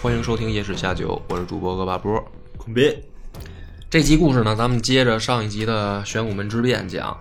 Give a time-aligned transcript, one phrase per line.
[0.00, 2.24] 欢迎收听《野史下酒》，我是主播恶霸波。
[2.56, 3.02] 孔斌，
[3.90, 7.18] 这集故事呢，咱们接着上一集的玄武门之变讲，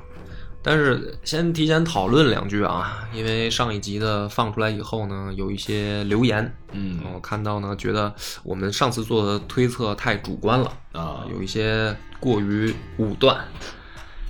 [0.61, 8.13] 但是先提前讨论两句啊，因为上一集的放出来以后呢，有一些留言，嗯我看到呢，觉得
[8.43, 13.43] 我们上次做的推测太主观了，啊，有一些过于武断。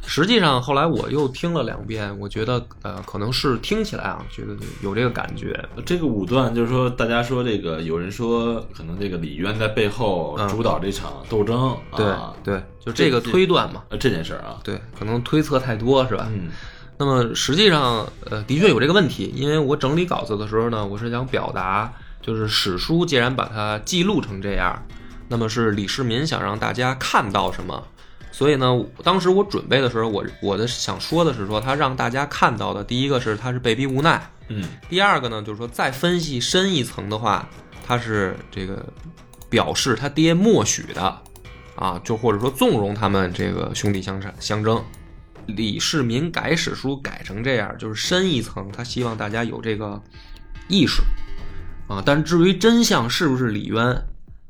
[0.07, 16.27] 实际上，后来我又听了两遍，我觉得呃，可能是听起来啊，觉得有这个感觉，这个五段就是说，大家说这个，有人说可能这个李渊在背后嗯主导这场斗争，对、啊，对，就这个推断嘛，呃，这件事儿啊，对，可能推测太多是吧？
[16.31, 16.49] 嗯。
[16.99, 24.83] 那么实际上，呃，的确有这个问题，因为我整理稿子的时候呢，我是想表达，就是史书既然把它记录成这样，
[25.27, 27.83] 那么是李世民想让大家看到什么，
[28.37, 37.49] 所以呢，当时我准备的时候，我我的想说的是说，他让大家看到的，第一个是他是被逼无奈，嗯第二个呢，就是说再分析深一层的话，
[37.83, 38.85] 他是这个
[39.49, 41.21] 表示他爹默许的，
[41.75, 44.79] 啊，就或者说纵容他们这个兄弟相争相争。
[45.47, 49.99] 李世民改史书改成这样，就是深一层，他希望大家有这个
[50.67, 51.01] 意识
[51.87, 52.03] 啊。
[52.05, 53.99] 但至于真相是不是李渊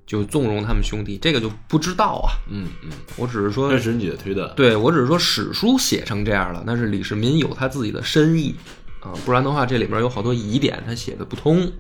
[0.08, 2.33] 就纵容他们兄弟，这个就不知道啊。
[2.50, 8.55] 嗯嗯，我只是说这是你的推断，对我只是说史书写成这样了，那是李世民有他自己的深意
[9.02, 11.72] 啊，不然的话这里面有好多疑点他写的不通。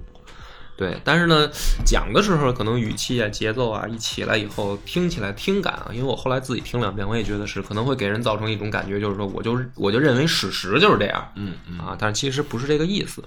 [0.75, 1.49] 对，但是呢，
[1.83, 13.23] 讲的时候可能语气啊、节奏啊一起来以后，听起来听感啊，因为我后来自己听两遍，我也觉得是可能会给人造成一种感觉，就是说我就我就认为史实就是这样嗯嗯啊，但是其实不是这个意思。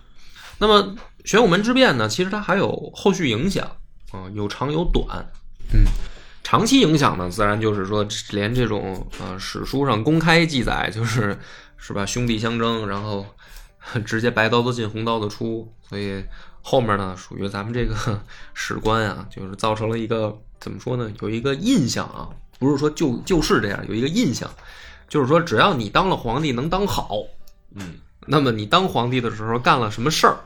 [0.58, 0.94] 那么
[1.24, 3.68] 玄武门之变呢，其实它还有后续影响
[4.12, 5.24] 啊，有长有短。
[5.72, 5.84] 嗯，
[6.42, 11.38] 长期影响呢，自然就是说，连这种呃史书上公开记载，就是
[11.76, 13.24] 是吧，兄弟相争，然后
[14.04, 16.24] 直接白刀子进红刀子出，所以
[16.60, 18.20] 后面呢，属于咱们这个
[18.52, 22.28] 史官啊，就是造成了一个怎么说呢，有一个印象啊，
[22.58, 24.50] 不是说就就是这样，有一个印象，
[25.08, 27.22] 就是说只要你当了皇帝能当好，
[27.76, 27.94] 嗯，
[28.26, 30.36] 那么你当皇帝的时候干了什么事儿，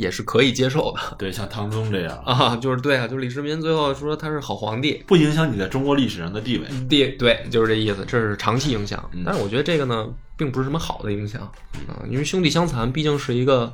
[0.00, 1.16] 也是可以接受的。
[1.18, 9.08] 对，像唐宗这样，啊，就是对啊，就是李世民最后说他是好皇帝，不影响你在中国历史上的地位，对对，就是这意思，这是长期影响。
[9.12, 9.22] 嗯。
[9.24, 11.42] 但是我觉得这个呢，并不是什么好的影响
[11.86, 13.70] 啊，因为兄弟相残毕竟是一个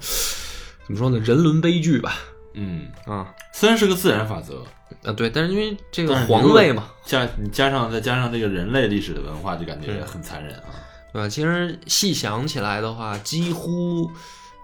[0.84, 2.18] 怎么说呢，人伦悲剧吧。
[2.54, 3.32] 嗯，啊。
[3.52, 4.64] 虽然是个自然法则，
[5.04, 10.68] 啊对，但是因为这个皇位嘛，加你加上再加上这个人类历史的文化，就感觉很残忍啊，
[11.12, 11.28] 对吧？
[11.28, 14.10] 其实细想起来的话，几乎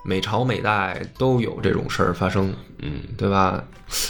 [0.05, 3.63] 每朝每代都有这种事儿发生，嗯对吧？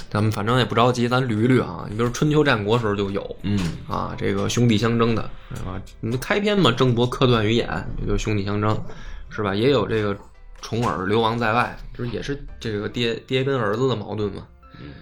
[0.09, 1.87] 咱们反正也不着急，咱捋一捋啊。
[1.91, 3.59] 你比如春秋战国时候就有，嗯
[3.89, 5.81] 啊，这个兄弟相争的，是吧？
[6.01, 7.69] 你开篇嘛，争夺柯段于眼，
[8.01, 8.81] 也就兄弟相争，
[9.29, 9.55] 是吧？
[9.55, 10.17] 也有这个
[10.61, 14.47] 重耳流亡在外，就是也是这个爹爹跟儿子的矛盾嘛。
[14.81, 14.93] 嗯，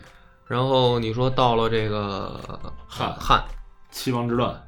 [0.46, 2.40] 然后你说到了这个
[2.88, 3.44] 汉汉
[3.90, 4.60] 七王之乱，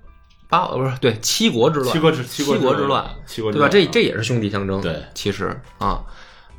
[0.52, 3.68] 八不是对七国之乱，七国之七国之乱，七国对吧？
[3.70, 5.02] 这这也是兄弟相争，对。
[5.14, 6.04] 其实啊，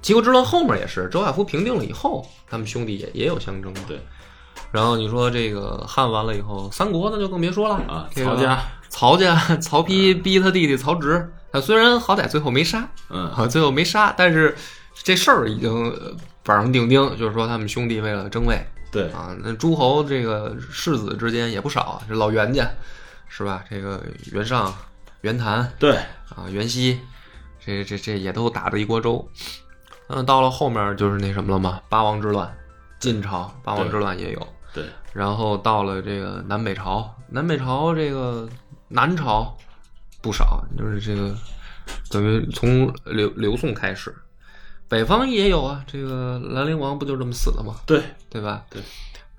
[0.02, 3.82] 七国之乱后面也是周亚夫平定了以后，他们兄弟也也有相争嘛。
[3.88, 4.02] 对。
[4.72, 13.30] 然后你说这个汉完了以后，三国那就更别说了啊，这个曹家，曹家 曹丕逼他弟弟曹植，他虽然好歹最后没杀嗯。
[13.30, 14.58] 啊，最后没杀，但是
[15.04, 16.12] 这事儿已经呃
[16.44, 18.60] 板上钉钉，就是说他们兄弟为了争位。
[18.92, 22.68] 对，啊，那诸侯这个世子之间也不少，这老袁家
[23.36, 23.66] 是吧？
[23.68, 24.00] 这个
[24.32, 24.72] 袁尚、
[25.22, 25.96] 袁谭对，
[26.36, 27.00] 啊、袁熙，
[27.60, 29.28] 这这这也都打的一锅粥。
[30.08, 32.56] 嗯，到了后面就是那什么了嘛，八王之乱，
[33.00, 34.48] 晋朝八王之乱也有。
[34.72, 38.48] 对，然后到了这个南北朝，南北朝这个
[38.88, 39.58] 南朝
[40.22, 41.36] 不少，就是这个
[42.12, 44.16] 等于从刘刘宋开始，
[44.88, 47.78] 北方也有啊，这个兰陵王不就这么死的吗？
[47.88, 48.64] 对，对吧？
[48.70, 48.80] 对。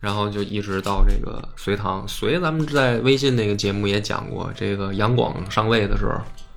[0.04, 6.12] 然后就一直到这个隋唐，隋咱们在微信那个节目也讲过，这个杨广上位的时候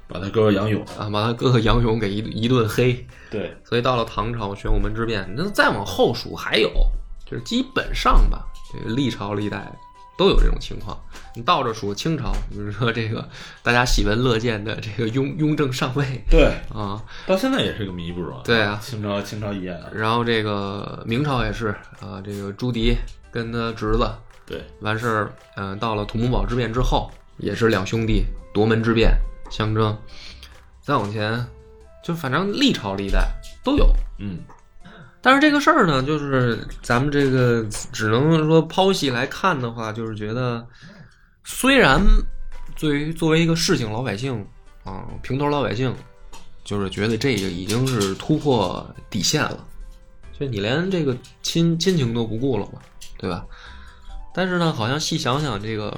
[0.05, 6.69] 把他哥哥杨勇，啊，把他哥哥杨勇给一一顿黑，对，所以到了唐朝玄武门之变，那再往后数还有，
[7.25, 9.71] 就是基本上吧，这个历朝历代
[10.17, 10.99] 都有这种情况。
[11.33, 13.25] 你倒着数，清朝，比如说这个
[13.61, 18.41] 大家喜闻乐见的这个雍雍正上位对，啊，到现在也是个谜，不是吗？
[18.43, 21.67] 对啊清朝清朝一案，然后这个明朝也是
[22.01, 22.95] 啊，这个朱棣
[23.37, 24.09] 跟他侄子
[24.47, 29.15] 对，完事儿，嗯、到了土木堡之变之后，也是两兄弟夺门之变
[29.51, 29.95] 相争。
[30.81, 31.45] 再往前，
[32.03, 33.29] 就反正历朝历代
[33.63, 33.87] 都有。
[34.17, 34.39] 嗯，
[35.21, 40.65] 但是这个事儿呢，就是咱们这个只能说剖析来看的话，就是觉得，
[41.43, 42.01] 虽然
[42.79, 44.43] 对于作为一个市井老百姓
[44.83, 45.93] 啊，平头老百姓，
[46.63, 49.63] 就是觉得这个已经是突破底线了，
[50.39, 52.79] 就你连这个亲亲情都不顾了嘛，
[53.17, 53.45] 对吧？
[54.33, 55.95] 但是呢，好像细想想，这个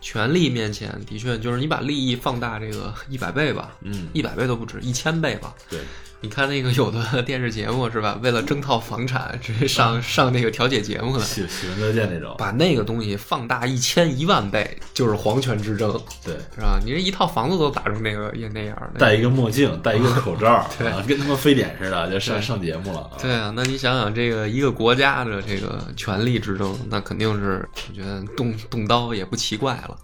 [0.00, 5.54] 权力面前，的确就是你把利益放大这个一百倍吧，嗯，一百倍都不止，一千倍吧。
[5.68, 5.80] 对，
[6.22, 8.16] 你看那个有的电视节目是吧？
[8.22, 16.78] 为了争套房产，直接上上那个调解节目了，喜喜闻乐见那种，把那个东西放大一千一万倍，就是皇权之争，对，是吧？
[16.84, 19.00] 你这一套房子都打成那个也那样的。
[19.00, 23.00] 戴一个墨镜，戴一个口罩， 对啊，跟他妈非典似的，就上上节目了。
[23.00, 29.98] 啊对啊，那你想想，这个一个国家的这个权力之争，那肯定是我觉得动动刀也不奇怪了。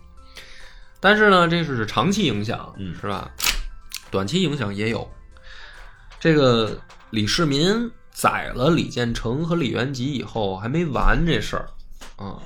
[0.99, 3.31] 但是呢，这是长期影响，嗯是吧？
[4.11, 5.09] 短期影响也有。
[6.21, 6.79] 这个
[7.11, 11.69] 李世民宰了李建成和李元吉以后，还没完这事儿
[12.17, 12.37] 啊。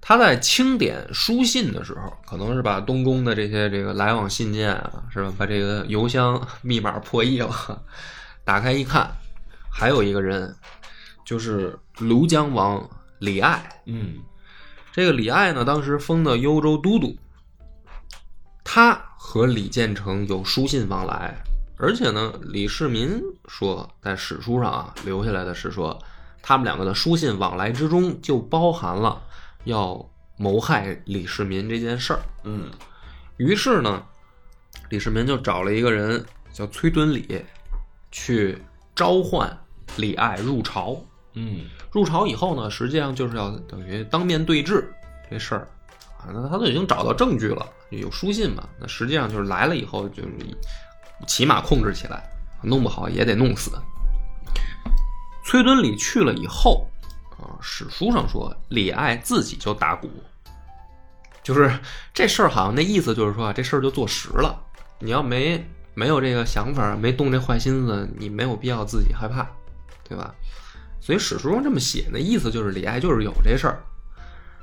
[0.00, 5.32] 他在清点书信的时候，可能是把东宫的这些这个来往信件啊，是吧？
[5.36, 7.82] 把这个邮箱密码破译了，
[8.44, 9.10] 打开一看，
[9.70, 10.54] 还有一个人，
[11.26, 12.88] 就是庐江王
[13.18, 13.82] 李爱。
[13.84, 14.14] 嗯，
[14.92, 17.14] 这个李爱呢，当时封的幽州都督，
[18.64, 21.36] 他和李建成有书信往来，
[21.78, 25.96] 而且呢，李世民说，在史书上啊留下来的是说，
[26.42, 29.22] 他们两个的书信往来之中就包含了
[29.64, 30.04] 要
[30.36, 32.20] 谋害李世民这件事儿。
[32.42, 32.68] 嗯，
[33.36, 34.02] 于是呢，
[34.88, 37.44] 李世民就找了一个人叫崔敦礼，
[38.10, 38.58] 去
[38.96, 39.56] 召唤
[39.96, 41.00] 李爱入朝。
[41.34, 44.92] 嗯，入朝以后呢，实际上就是要等于当面对质
[45.30, 45.68] 这事儿
[46.18, 46.26] 啊。
[46.34, 48.68] 那他都已经找到证据了，有书信嘛。
[48.80, 50.30] 那实际上就是来了以后，就是
[51.26, 52.22] 起码控制起来，
[52.62, 53.72] 弄不好也得弄死。
[55.44, 56.86] 崔敦礼去了以后
[57.38, 60.10] 啊，史书上说李爱自己就打鼓，
[61.42, 61.78] 就是
[62.12, 64.62] 这事儿好像那意思就是说，这事儿就坐实了。
[64.98, 69.46] 你要没没有这个想法，没动这坏心思，你没有必要自己害怕，
[70.06, 70.34] 对吧？
[71.00, 73.82] 所以史书上这么写，那意思就是李爱就是有这事儿。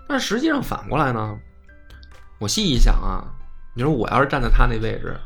[0.08, 1.40] 但实际上反过来呢，
[2.38, 3.26] 我细一想啊，
[3.74, 5.20] 你说我要是站在他那位置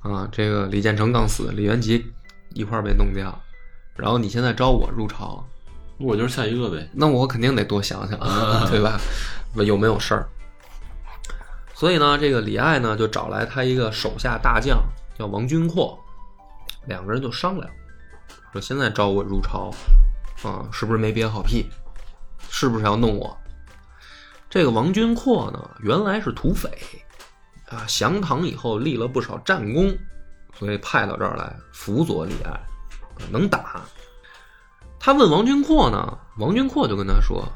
[0.00, 2.12] 啊，这个李建成刚死，李元吉
[2.54, 3.36] 一块儿被弄掉，
[3.96, 5.44] 然后你现在招我入朝，
[5.98, 6.88] 我就是下一个呗。
[6.92, 8.18] 那我肯定得多想想，
[8.70, 8.98] 对吧？
[9.64, 10.28] 有没有事儿？
[11.74, 14.82] 所以呢，这个李爱呢就找来他一个手下大将
[15.18, 15.98] 叫王君阔，
[16.86, 17.70] 两个人就商量，
[18.52, 19.72] 说现在招我入朝，
[20.42, 21.68] 啊，是不是没憋好屁？
[22.50, 23.36] 是不是要弄我？
[24.48, 26.70] 这个王君阔呢，原来是土匪，
[27.70, 29.96] 啊，降唐以后立了不少战功，
[30.54, 33.82] 所以派到这儿来辅佐李爱，啊能打。
[34.98, 37.46] 他问王君阔呢，王君阔就跟他说：“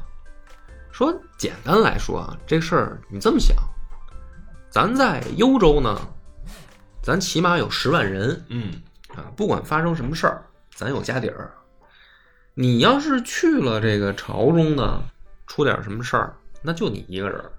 [0.93, 3.57] 说简单来说啊，这事儿你这么想，
[4.71, 5.99] 咱在幽州呢，
[7.03, 8.73] 咱起码有十万人嗯，
[9.17, 10.45] 啊，不管发生什么事儿，
[10.75, 11.53] 咱有家底儿。
[12.55, 15.03] 你要是去了这个朝中呢，
[15.47, 17.51] 出点什么事儿，那就你一个人儿。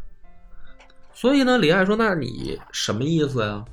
[1.13, 3.63] 所以呢，李爱说：“那你什么意思呀？”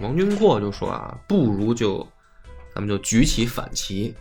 [0.00, 2.06] 王君阔就说：“啊，不如就
[2.74, 4.14] 咱们就举起反旗，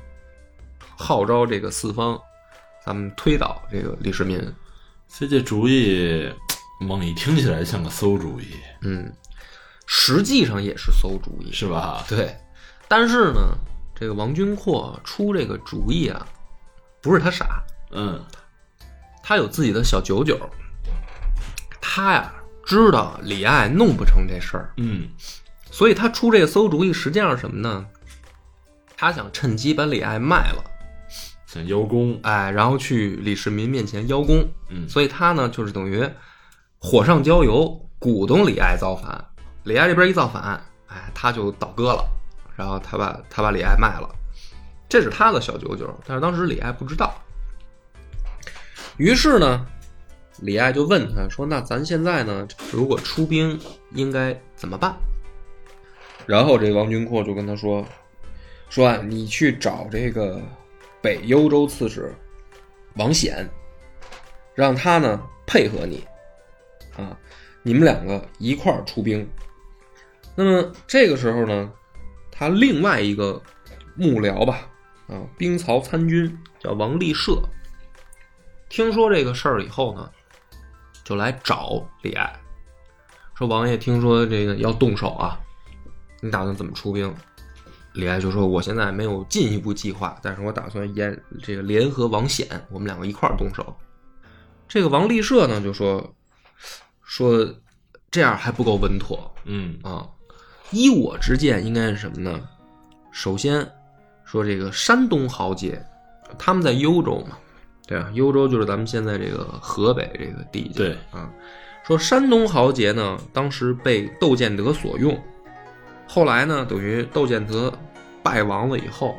[0.98, 2.20] 号召这个四方，
[2.86, 4.40] 咱们推倒这个李世民。
[5.08, 6.30] 所以这主意，
[6.82, 8.48] 猛一听起来像个馊主意，
[8.82, 9.12] 嗯，
[9.86, 12.04] 实际上也是馊主意，是吧？
[12.10, 12.36] 对。
[12.90, 13.58] 但是呢，
[13.96, 16.28] 这个王君阔出这个主意啊，
[17.02, 18.22] 不是他傻，嗯，
[19.24, 20.38] 他有自己的小九九。
[21.90, 22.34] 他呀
[22.66, 25.08] 知道李爱弄不成这事儿，嗯，
[25.72, 27.86] 所以他出这个馊主意，实际上是什么呢？
[28.98, 30.64] 他想趁机把李爱卖了，
[31.46, 34.46] 想邀功，哎，然后去李世民面前邀功。
[34.70, 36.06] 嗯，所以他呢，就是等于
[36.78, 39.26] 火上浇油，鼓动李爱造反。
[39.64, 42.06] 李爱这边一造反，哎，他就倒戈了，
[42.58, 44.14] 然后他把他把李爱卖了，
[44.90, 45.98] 这是他的小九九。
[46.06, 47.16] 但是当时李爱不知道，
[48.98, 49.66] 于是呢，
[50.42, 53.60] 李爱就问他说：“那咱现在呢，如果出兵，
[53.94, 54.96] 应该怎么办？”
[56.28, 57.86] 然后这王君阔就跟他说
[58.70, 60.42] ：“说啊，你去找这个
[61.02, 62.14] 北幽州刺史
[62.96, 63.50] 王显，
[64.54, 66.04] 让他呢配合你，
[66.98, 67.18] 啊，
[67.64, 69.28] 你们两个一块儿出兵。
[70.36, 71.72] 那么这个时候呢，
[72.32, 73.42] 他另外一个
[73.96, 74.68] 幕僚吧，
[75.08, 77.42] 啊，兵曹参军叫王立社，
[78.70, 80.12] 听说这个事儿以后呢，
[81.08, 82.38] 就来找李爱，
[83.34, 85.40] 说王爷听说这个要动手啊，
[86.20, 87.16] 你打算怎么出兵？
[87.94, 93.74] 李爱就说：“我现在没有进一步计划，但是我打算联这个联合王显，我们两个一块儿动手。”
[94.68, 96.14] 这个王立社呢就说
[97.02, 97.48] ：“说
[98.12, 100.06] 这样还不够稳妥嗯啊，
[100.72, 102.50] 依我之见，应该是什么呢？
[103.14, 103.66] 首先
[104.26, 105.82] 说这个山东豪杰，
[106.38, 107.38] 他们在幽州嘛，
[107.88, 111.32] 对啊，幽州就是咱们现在这个河北这个地界，对啊，
[111.86, 115.18] 说山东豪杰呢，当时被窦建德所用，
[116.06, 117.74] 后来呢，等于窦建德
[118.22, 119.16] 败亡了以后，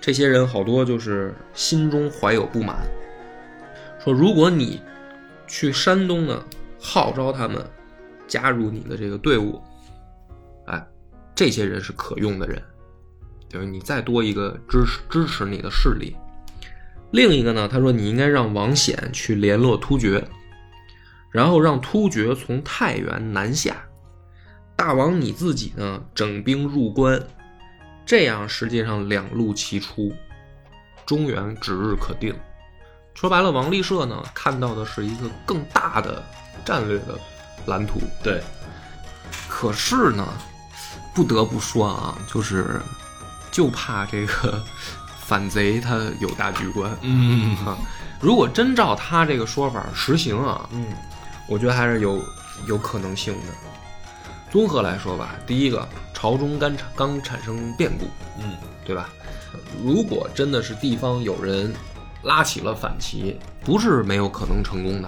[0.00, 2.76] 这些人好多就是心中怀有不满，
[4.02, 4.82] 说如果你
[5.46, 6.42] 去山东呢，
[6.80, 7.64] 号召他们
[8.26, 9.62] 加入你的这个队伍，
[10.66, 10.84] 哎，
[11.36, 12.60] 这些人是可用的人，
[13.48, 16.16] 等于你再多一个支持支持你的势力。
[17.10, 20.24] 另一个呢，他说你应该让王显去联络突厥，
[21.30, 23.76] 然后让突厥从太原南下，
[24.76, 27.20] 大王你自己呢整兵入关，
[28.06, 30.12] 这样实际上两路齐出，
[31.04, 32.34] 中原指日可定。
[33.12, 36.22] 说白了，王立社呢看到的是一个更大的
[36.64, 37.18] 战略的
[37.66, 38.40] 蓝图，对，
[39.48, 40.26] 可是呢，
[41.12, 42.80] 不得不说啊，就是
[43.50, 44.62] 就怕这个
[45.30, 47.78] 反贼他有大局观嗯啊。
[48.20, 50.86] 如果真照他这个说法实行啊，嗯
[51.46, 52.20] 我觉得还是有
[52.66, 53.52] 有可能性的。
[54.50, 58.06] 综合来说吧，第一个，朝中刚产刚产生变故，
[58.40, 59.08] 嗯对吧？
[59.84, 61.72] 如果真的是地方有人
[62.24, 65.06] 拉起了反旗，不是没有可能成功的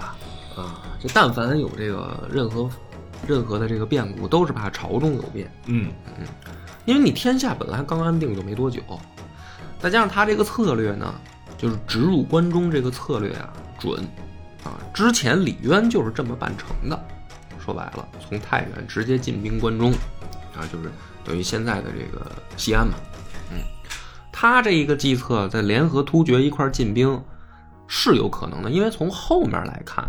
[0.55, 0.79] 啊。
[1.01, 2.69] 就但凡有这个任何
[3.27, 5.91] 任何的这个变故，都是怕朝中有变，嗯
[6.85, 8.81] 因为你天下本来刚安定就没多久，
[9.83, 11.13] 再加上他这个策略呢，
[11.57, 14.01] 就是直入关中这个策略啊准
[14.63, 14.79] 啊。
[14.93, 16.97] 之前李渊就是这么办成的，
[17.59, 19.91] 说白了，从太原直接进兵关中
[20.55, 20.89] 啊，就是
[21.25, 22.93] 等于现在的这个西安嘛。
[23.51, 23.57] 嗯，
[24.31, 27.21] 他这一个计策，在联合突厥一块儿进兵
[27.85, 30.07] 是有可能的，因为从后面来看，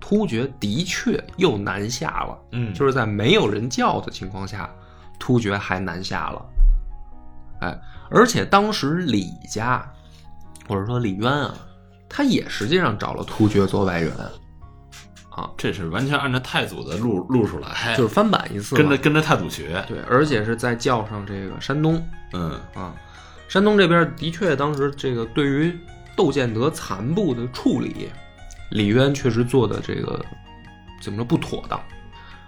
[0.00, 2.36] 突厥的确又南下了。
[2.50, 4.68] 嗯，就是在没有人叫的情况下，
[5.16, 6.44] 突厥还南下了。
[7.60, 7.80] 哎，
[8.12, 9.84] 而且当时李家
[10.68, 11.54] 或者说李渊啊，
[12.08, 14.12] 他也实际上找了突厥做外援，
[15.30, 19.82] 啊，这是完全按照太祖的路路数来，就是翻版一次，跟着跟着太祖学。
[19.88, 22.06] 对，而且是在叫上这个山东。
[22.34, 22.60] 嗯。
[22.74, 22.94] 啊，
[23.48, 25.76] 山东这边的确当时这个对于
[26.16, 28.10] 窦建德残部的处理，
[28.70, 30.22] 李渊确实做的这个
[31.00, 31.78] 怎么说不妥当，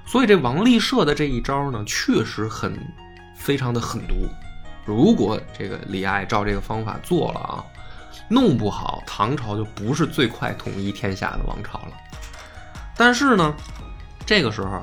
[0.06, 2.78] 所以这王立社的这一招呢，确实很
[3.34, 4.14] 非常的狠毒。
[4.84, 7.64] 如果这个李爱照这个方法做了啊，
[8.28, 11.92] 弄不好唐朝就不是最快统一天下的王朝了。
[12.96, 13.54] 但是呢，
[14.24, 14.82] 这个时候，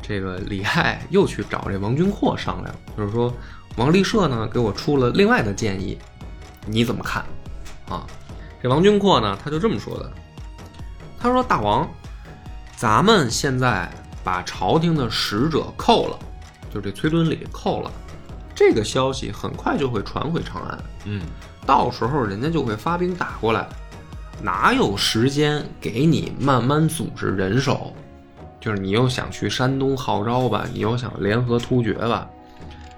[0.00, 3.32] 这个李爱又去找这王君阔商量，就是说
[3.76, 5.98] 王立社呢给我出了另外的建议，
[6.66, 7.24] 你怎么看？
[7.88, 8.06] 啊，
[8.62, 10.10] 这王君阔呢他就这么说的，
[11.20, 11.88] 他说：“大王，
[12.76, 13.90] 咱们现在
[14.22, 16.18] 把朝廷的使者扣了，
[16.72, 17.90] 就这崔敦礼扣了，
[18.54, 21.22] 这个消息很快就会传回长安，嗯
[21.66, 23.66] 到时候人家就会发兵打过来，
[24.42, 27.92] 哪有时间给你慢慢组织人手？
[28.60, 32.28] 就是你又想去山东号召吧，你又想联合突厥吧，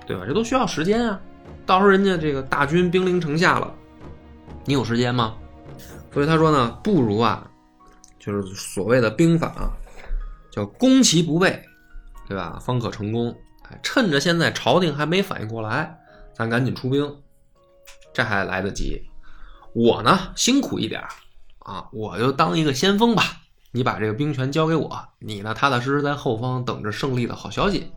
[0.07, 0.25] 对吧？
[0.27, 1.19] 这都需要时间啊。
[1.65, 3.73] 到时候人家这个大军兵临城下了，
[4.65, 5.35] 你有时间吗？
[6.13, 7.49] 所以他说呢，不如啊，
[8.19, 9.71] 就是所谓的兵法啊，
[10.51, 11.61] 叫攻其不备，
[12.29, 12.59] 对吧？
[12.61, 13.37] 方可成功。
[13.83, 15.99] 趁着现在朝廷还没反应过来，
[16.35, 17.17] 咱赶紧出兵，
[18.13, 19.03] 这还来得及。
[19.75, 21.03] 我呢，辛苦一点
[21.59, 23.23] 啊，我就当一个先锋吧。
[23.73, 27.93] 你把这个兵权交给我，你呢，踏踏实实在后方等着胜利的好消息。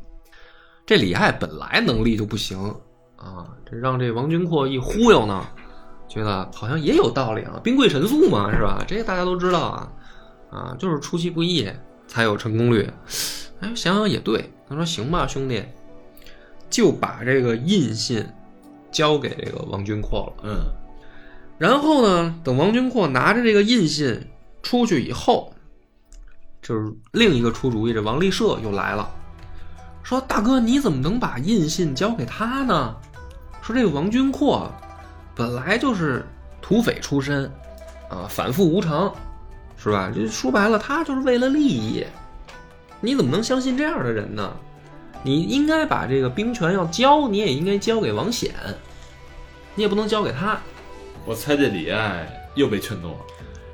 [0.85, 2.59] 这李爱本来能力就不行
[3.15, 5.45] 啊，这让这王君阔一忽悠呢，
[6.09, 8.83] 觉得好像也有道理啊，兵贵神速嘛，是吧？
[8.87, 9.91] 这大家都知道啊，
[10.51, 11.71] 啊，就是出其不意
[12.07, 12.91] 才有成功率。
[13.61, 15.63] 哎，想想也对，他说行吧，兄弟，
[16.69, 18.25] 就把这个印信
[18.91, 20.43] 交给这个王君阔了。
[20.43, 20.57] 嗯
[21.57, 24.27] 然后呢，等王君阔拿着这个印信
[24.63, 25.53] 出去以后，
[26.61, 29.09] 就是另一个出主意，这王立社又来了，
[30.01, 32.95] 说：“大哥，你怎么能把印信交给他呢？
[33.61, 34.71] 说这个王君阔
[35.35, 36.25] 本来就是
[36.61, 37.43] 土匪出身，
[38.09, 39.13] 啊，反复无常，
[39.75, 40.09] 是吧？
[40.15, 42.05] 这说白了，他就是为了利益。
[43.01, 44.51] 你怎么能相信这样的人呢？
[45.21, 48.53] 你应该把这个兵权要交，你也应该交给王显，
[49.75, 50.57] 你也不能交给他。
[51.25, 52.25] 我猜这李爱
[52.55, 53.17] 又被劝动了，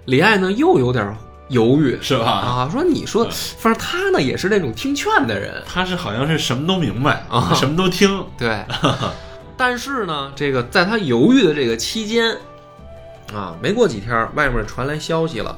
[0.05, 1.15] 李爱呢又有点
[1.49, 2.25] 犹豫，是吧？
[2.25, 3.29] 啊，说你说，
[3.59, 8.25] 反正他呢也是那种听劝的人，他是好像是什么都明白啊什么都听。
[8.39, 8.63] 对。
[9.55, 12.35] 但是呢，这个在他犹豫的这个期间，
[13.31, 15.55] 啊，没过几天，外面传来消息了，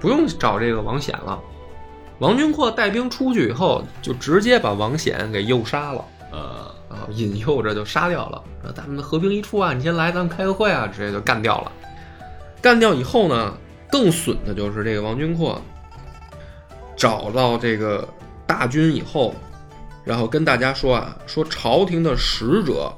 [0.00, 1.38] 不用找这个王显了。
[2.22, 6.04] 王君阔带兵出去以后，就直接把王显给诱杀了。
[6.30, 6.38] 呃，
[6.88, 8.40] 啊，引诱着就杀掉了。
[8.62, 11.72] 说咱们合兵一处啊，你先来，咱们开个会啊，直接就干掉了。
[12.60, 13.52] 干掉以后呢，
[13.90, 15.60] 更损的就是这个王君阔
[16.96, 18.08] 找到这个
[18.46, 19.34] 大军以后，
[20.04, 22.92] 然后跟大家说啊，说朝廷的使者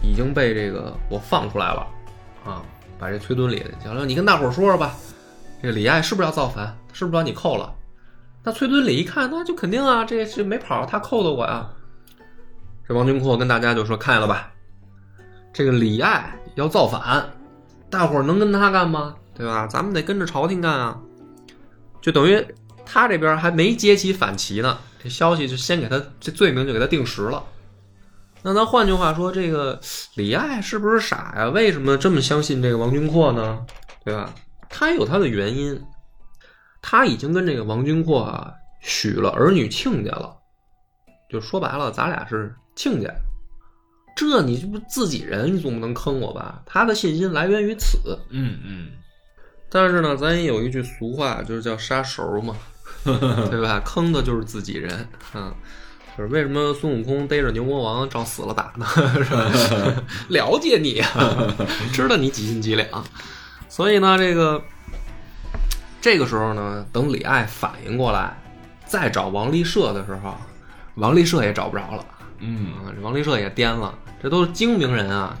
[0.00, 1.84] 已经被这个我放出来了
[2.46, 2.62] 啊，
[3.00, 4.94] 把这崔敦礼行了，你跟大伙说说吧，
[5.60, 6.78] 这个李爱是不是要造反？
[6.92, 7.74] 是不是把你扣了？
[8.44, 11.68] 那崔敦礼一看，那就肯定啊，这这没跑，他扣的我呀。
[12.86, 14.52] 这王君阔跟大家就说：“看见了吧，
[15.52, 17.24] 这个李爱要造反，
[17.88, 19.14] 大伙儿能跟他干吗？
[19.34, 19.66] 对吧？
[19.66, 20.98] 咱们得跟着朝廷干啊。
[22.00, 22.44] 就等于
[22.84, 27.42] 他这边还没接起反旗呢，这消息就先给他这罪名就给他定实了。
[28.42, 29.80] 那咱换句话说，这个
[30.16, 31.48] 李爱是不是傻呀？
[31.50, 33.64] 为什么这么相信这个王君阔呢？
[34.04, 34.34] 对吧？
[34.68, 35.80] 他有他的原因，
[36.82, 40.36] 他已经跟这个王君阔啊许了儿女亲家了。
[41.30, 43.08] 就说白了，咱俩是亲家，
[44.14, 46.62] 这你这不自己人，你总不能坑我吧？
[46.66, 48.18] 他的信心来源于此。
[48.28, 48.88] 嗯嗯，
[49.70, 52.54] 但是呢，咱也有一句俗话，就是叫杀熟嘛，
[53.50, 53.80] 对吧？
[53.82, 55.54] 坑的就是自己人，嗯，
[56.18, 58.84] 就是为什么孙悟空逮着牛魔王照死了打呢？
[59.24, 60.04] 是吧？
[60.28, 61.48] 了解你啊，
[61.94, 63.02] 知道你几斤几两，
[63.70, 64.62] 所以呢，这个
[66.02, 68.36] 这个时候呢，等李爱反应过来，
[68.84, 70.34] 再找王立社的时候，
[70.96, 72.04] 王立社也找不着了。
[72.40, 75.38] 嗯，王立社也颠了，这都是精明人啊！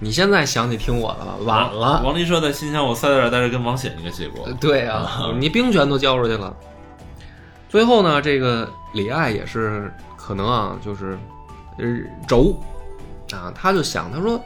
[0.00, 2.02] 你现在想起听我的了，晚了。
[2.04, 4.48] 王立社在新疆：我塞在这儿待着，跟王显一个结果。
[4.60, 6.52] 对啊，你兵权都交出去了。
[7.68, 11.16] 最后呢，这个李爱也是可能啊，就是
[11.78, 11.86] 呃
[12.26, 12.60] 轴
[13.32, 14.42] 啊，他就想，他说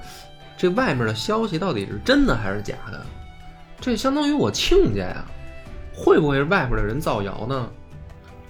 [0.59, 3.01] 这外面的消息到底是真的还是假的？
[3.81, 5.25] 这相当于我亲家呀，
[5.99, 7.69] 会不会是外边的人造谣呢？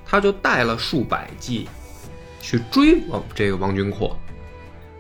[0.05, 1.67] 他就带了数百骑
[2.41, 4.17] 去追王这个王君阔，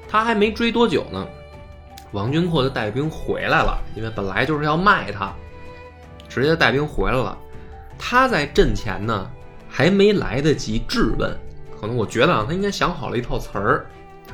[0.08, 1.26] 他还没追多久呢，
[2.12, 5.32] 王君阔就带兵回来了，因为本来就是要卖他，
[6.28, 7.36] 直接带兵回来了。
[7.98, 9.30] 他在阵前呢，
[9.68, 11.36] 还没来得及质问，
[11.78, 13.86] 可能我觉得啊，他应该想好了一套词儿，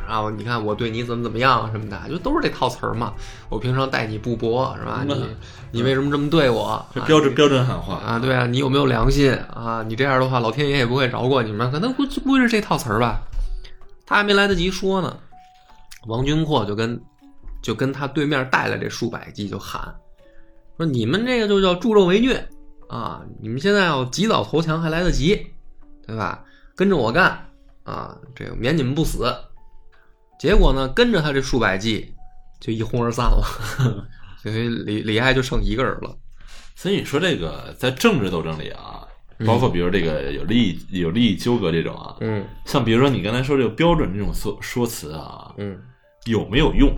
[0.09, 3.15] 然后你看我对你怎么怎么样什么的，就都是这套词儿嘛。
[3.49, 5.05] 我平常待你不薄是吧？
[5.09, 5.37] 嗯你
[5.73, 6.65] 你为什么这么对我？
[6.65, 9.83] 啊这标准标准喊话啊，对啊，你有没有良心啊？
[9.87, 13.23] 你这样的话，老天爷也不会饶过你们，可能估计估计是这套词儿吧。
[14.07, 15.17] 他还没来得及说呢，
[16.07, 17.01] 王军阔就跟
[17.63, 19.95] 就跟他对面带来这数百计就喊
[20.77, 22.47] 说：“你们这个就叫助纣为虐
[22.89, 23.23] 啊！
[23.41, 25.47] 你们现在要及早投降还来得及，
[26.07, 26.45] 对吧？
[26.77, 27.47] 跟着我干
[27.85, 29.33] 啊，这个免你们不死。”
[30.39, 32.15] 结果呢，跟着他这数百计
[32.61, 33.45] 就一哄而散了，
[34.43, 36.17] 所以李李爱就剩一个人了。
[36.75, 39.07] 所以你说这个在政治斗争里啊，
[39.47, 45.79] 包括比如这个有利益有利益纠葛这种啊，嗯像比如说你刚才说这个标准这种说说辞啊，嗯。
[46.27, 46.91] 有没有用？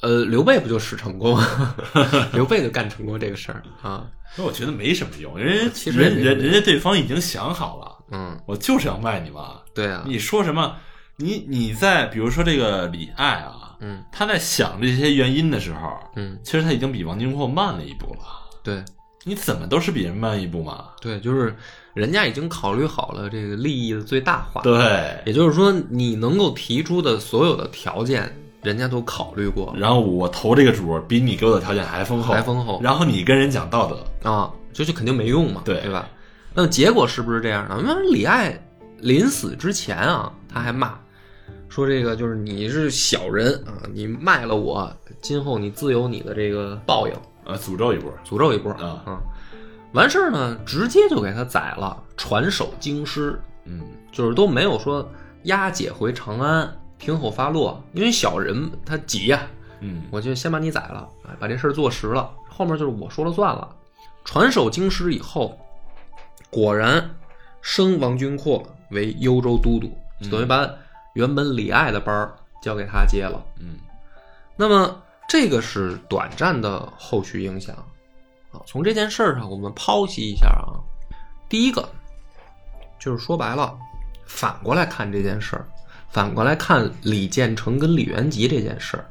[0.00, 1.38] 呃，刘备不就使成功？
[2.32, 4.06] 刘备就干成功这个事儿啊。
[4.34, 9.60] 那我觉得没什么用，人其实人人人家对方已经想好了，嗯，我就是要卖你嘛。
[9.74, 10.74] 对啊，你说什么？
[11.18, 18.20] 你你在比如说这个李艾啊，嗯他在想这些原因的时候，嗯，其实他已经比王金阔慢了一步了。
[18.62, 18.84] 对
[19.24, 20.88] 你怎么都是比人慢一步嘛？
[21.00, 21.56] 对，就是
[21.94, 25.20] 人家已经考虑好了这个利益的最大化。，对。
[25.24, 28.30] 也就是说，你能够提出的所有的条件，
[28.62, 36.08] 人家都考虑过然后我投这个主比你给我的条件还丰厚，还丰厚然后你跟人讲道德，啊，这就肯定没用嘛，对对吧？
[36.54, 37.80] 那么结果是不是这样呢？
[37.84, 38.56] 那李艾
[38.98, 40.98] 临死之前啊，他还骂
[41.68, 47.14] 说这个就是你是小人啊，你卖了我，今后你自有你的这个报应。
[47.44, 48.12] 啊，诅咒一波。
[48.24, 49.22] 诅咒一波啊啊
[49.92, 55.08] 完事儿呢，直接就给他宰了，传首京师，嗯，就是都没有说
[55.44, 59.46] 押解回长安，听候发落，因为小人他急呀、
[59.80, 63.68] 嗯，我就先把你宰了，哎，把这事儿做实了，后面就是我说了算了。
[64.24, 65.56] 传首京师以后，
[66.50, 67.16] 果然
[67.62, 70.68] 升王君阔为幽州都督，就等于把
[71.16, 73.42] 原本李爱的班儿交给他接了。
[73.58, 73.78] 嗯，
[74.54, 77.74] 那么这个是短暂的后续影响
[78.52, 80.76] 啊，从这件事儿上，我们剖析一下啊。
[81.48, 81.88] 第一个
[82.98, 83.74] 就是说白了，
[84.26, 85.66] 反过来看这件事儿，
[86.10, 89.10] 反过来看李建成跟李元吉这件事儿。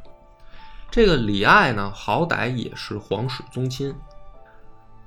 [0.92, 3.92] 这个李爱呢，好歹也是皇室宗亲，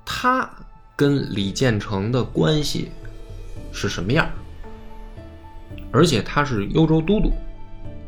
[0.05, 0.49] 他
[0.97, 2.91] 跟李建成的关系
[3.71, 4.33] 是什么样儿？
[5.91, 7.31] 而且他是幽州都督，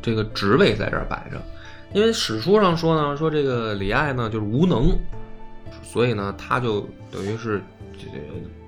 [0.01, 1.41] 这个职位在这儿摆着。
[1.93, 4.95] 因为史书上说呢，说这个李爱呢就是无能，
[5.83, 7.61] 所以呢他就等于是
[7.97, 8.17] 这个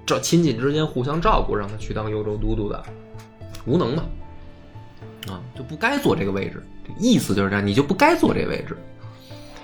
[0.05, 2.83] 这亲戚之间互相照顾，让他去当幽州都督的，
[3.65, 4.03] 无能嘛，
[5.27, 6.61] 啊就不该坐这个位置，
[6.99, 8.77] 意思就是这样，你就不该坐这位置。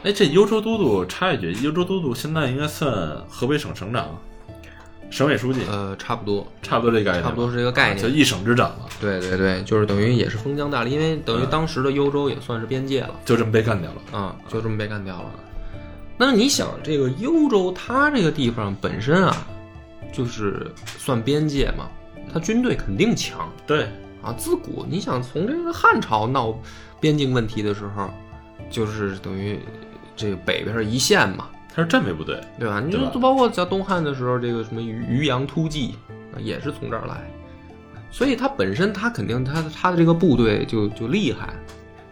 [0.03, 2.89] 哎，这幽州都督插一句，幽州都督现在应该算
[3.27, 4.17] 河北省省长、
[5.09, 13.15] 省委书记，呃，差不多，差不多这概念，差不多是这个概念啊就一省之长了，对对对，就是等于也是封疆大吏，因为等于当时的幽州也算是边界了。
[13.25, 14.19] 就这么被干掉了。
[14.19, 15.31] 啊，就这么被干掉了。
[16.17, 19.35] 那么你想，这个幽州它这个地方本身啊，
[20.11, 21.89] 就是算边界嘛，
[22.31, 23.83] 它军队肯定强对，
[24.21, 24.33] 啊。
[24.37, 26.53] 自古你想从这个汉朝闹
[26.99, 28.09] 边境问题的时候，
[28.69, 29.57] 就是等于
[30.15, 32.81] 这个北边是一线嘛，他是战备部队，对吧？
[32.81, 35.95] 你就就包括在东汉的时候，这个什么渔渔阳突骑
[36.33, 37.31] 啊，也是从这儿来，
[38.11, 41.53] 所以他本身他肯定他他的这个部队就就厉害。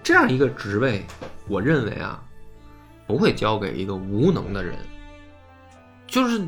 [0.01, 1.06] 这样一个职位，
[1.49, 2.23] 我认为啊，
[3.06, 4.73] 不会交给一个无能的人，
[6.08, 6.39] 就是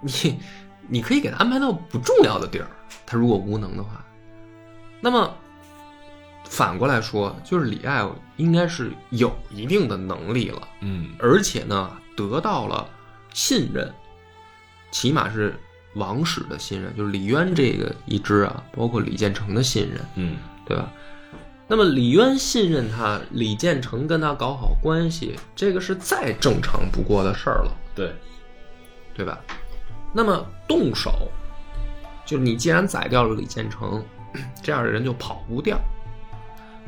[0.00, 0.40] 你
[0.88, 2.66] 你可以给他安排到不重要的地儿，
[3.06, 4.04] 他如果无能的话，
[5.00, 5.32] 那么
[6.42, 8.04] 反过来说，就是李爱
[8.36, 10.66] 应该是有一定的能力了。
[10.80, 12.88] 嗯，而且呢，得到了
[13.32, 13.92] 信任，
[14.90, 15.54] 起码是
[15.94, 20.90] 王室的信任，就是李渊这个一支啊，包括李建成的信任，嗯，对吧？
[21.66, 28.14] 那么李渊信任他，李建成跟他搞好关系，这个是再正常不过的事儿了，对，
[29.14, 29.38] 对吧？
[30.12, 31.10] 那么动手，
[32.26, 34.04] 就是你既然宰掉了李建成，
[34.62, 35.80] 这样的人就跑不掉，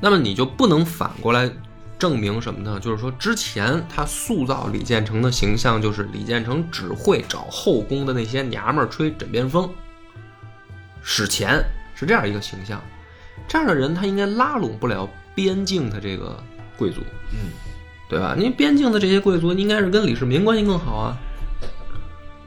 [0.01, 1.51] 那么你就不能反过来
[1.99, 2.79] 证明什么呢？
[2.81, 9.73] 就是说，之前他塑造李建成的形象，就是李建成只会找后宫的那些娘们儿吹枕边风，
[11.03, 12.81] 使钱，是这样一个形象。
[13.49, 16.43] 这样的人，他应该拉拢不了边境的这个
[16.77, 17.01] 贵族，
[17.33, 17.51] 嗯，
[18.09, 18.35] 对吧？
[18.37, 21.17] 因为边境的这些贵族应该是跟李世民关系更好啊。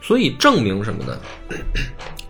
[0.01, 1.17] 所以证明什么呢？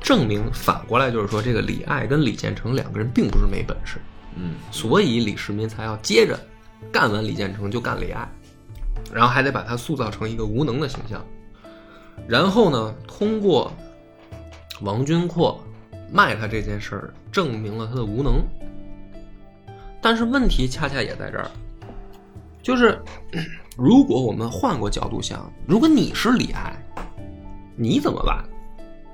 [0.02, 3.98] 证明反过来就是说，这个李爱跟李建成两个人并不是没本事，
[4.36, 6.40] 嗯，所以李世民才要接着
[6.92, 8.28] 干完李建成就干李爱，
[9.14, 11.24] 然后还得把他塑造成一个无能的形象，
[12.28, 13.72] 然后呢，通过
[14.82, 15.62] 王君阔
[16.12, 18.42] 卖他这件事儿，证明了他的无能。
[20.02, 21.52] 但是问题恰恰也在这儿，
[22.64, 22.98] 就是
[23.78, 26.74] 如果我们换过角度想，如果你是李爱，
[27.76, 28.44] 你怎么办？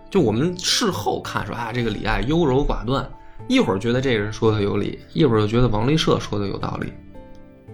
[0.10, 3.10] 就我们事后看说啊，这个李爱优柔寡断，
[3.48, 6.94] 一会儿觉得这个人说的有理，一会儿又觉得王立社说的有道理，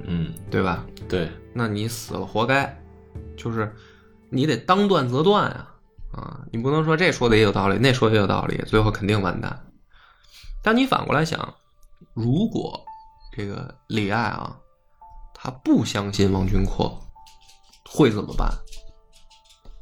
[0.08, 0.86] 嗯，对吧？
[1.08, 2.78] 对，那你死了活该，
[3.36, 3.74] 就是
[4.30, 5.76] 你得当断则断啊
[6.14, 6.42] 啊！
[6.52, 9.66] 你不能说这说的也有道理，那说的也有道理，最后肯定完蛋。
[10.64, 11.54] 但你反过来想，
[12.14, 12.80] 如果
[13.36, 14.58] 这个李爱啊，
[15.34, 17.02] 他不相信王军阔，
[17.90, 18.50] 会怎么办？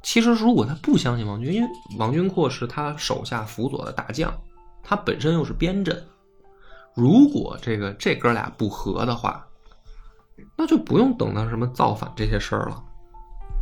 [0.02, 4.34] 其实，如果他不相信王军，因为王军阔是他手下辅佐的大将，
[4.82, 6.04] 他本身又是边镇，
[6.96, 9.46] 如果这个这哥俩不和的话，
[10.56, 12.84] 那就不用等到什么造反这些事儿了，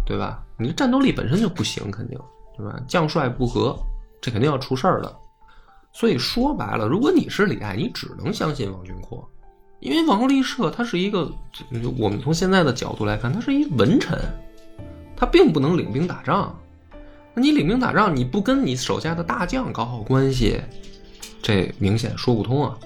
[0.06, 0.44] 对吧？
[0.58, 2.20] 你战斗力本身就不行，肯定，
[2.58, 2.80] 对吧？
[2.88, 3.78] 将帅不和，
[4.22, 5.16] 这肯定要出事儿的。
[5.94, 9.28] 所以说白了，如果你是李爱，你只能相信王君阔，
[9.80, 11.32] 因为王立社他是一个，
[11.98, 14.20] 我们从现在的角度来看，他是一文臣，
[15.16, 16.56] 他并不能领兵打仗。
[17.34, 20.62] 那你领兵打仗，你不跟你手下的大将搞好关系，
[21.42, 22.78] 这明显说不通啊。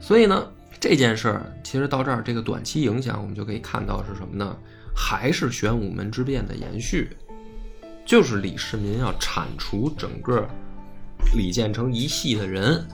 [0.00, 0.46] 所以呢，
[0.80, 4.56] 这件事儿其实到这儿，这个短期影响我们就可以看到是什么呢？
[4.96, 7.16] 还是玄武门之变的延续，
[8.06, 10.48] 就是李世民要铲除整个
[11.36, 12.84] 李建成一系的人，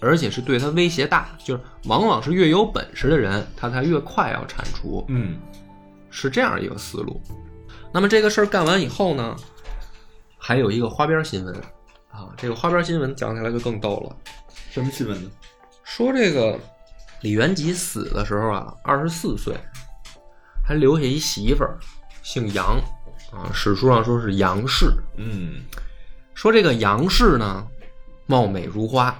[0.00, 5.36] 而且是对他威胁大，就是往往是越有本事的人，他才越快要铲除，嗯，
[6.10, 7.20] 是这样一个思路。
[7.92, 9.36] 那么这个事儿干完以后呢，
[10.38, 11.54] 还有一个花边新闻
[12.10, 14.16] 啊，这个花边新闻讲起来就更逗了。
[14.70, 15.30] 什么新闻呢？
[15.84, 16.58] 说这个
[17.20, 19.54] 李元吉死的时候啊，二十四岁，
[20.64, 21.76] 还留下一媳妇儿，
[22.22, 22.76] 姓杨
[23.32, 24.92] 啊，史书上说是杨氏。
[25.16, 25.62] 嗯，
[26.34, 27.66] 说这个杨氏呢，
[28.26, 29.14] 貌美如花，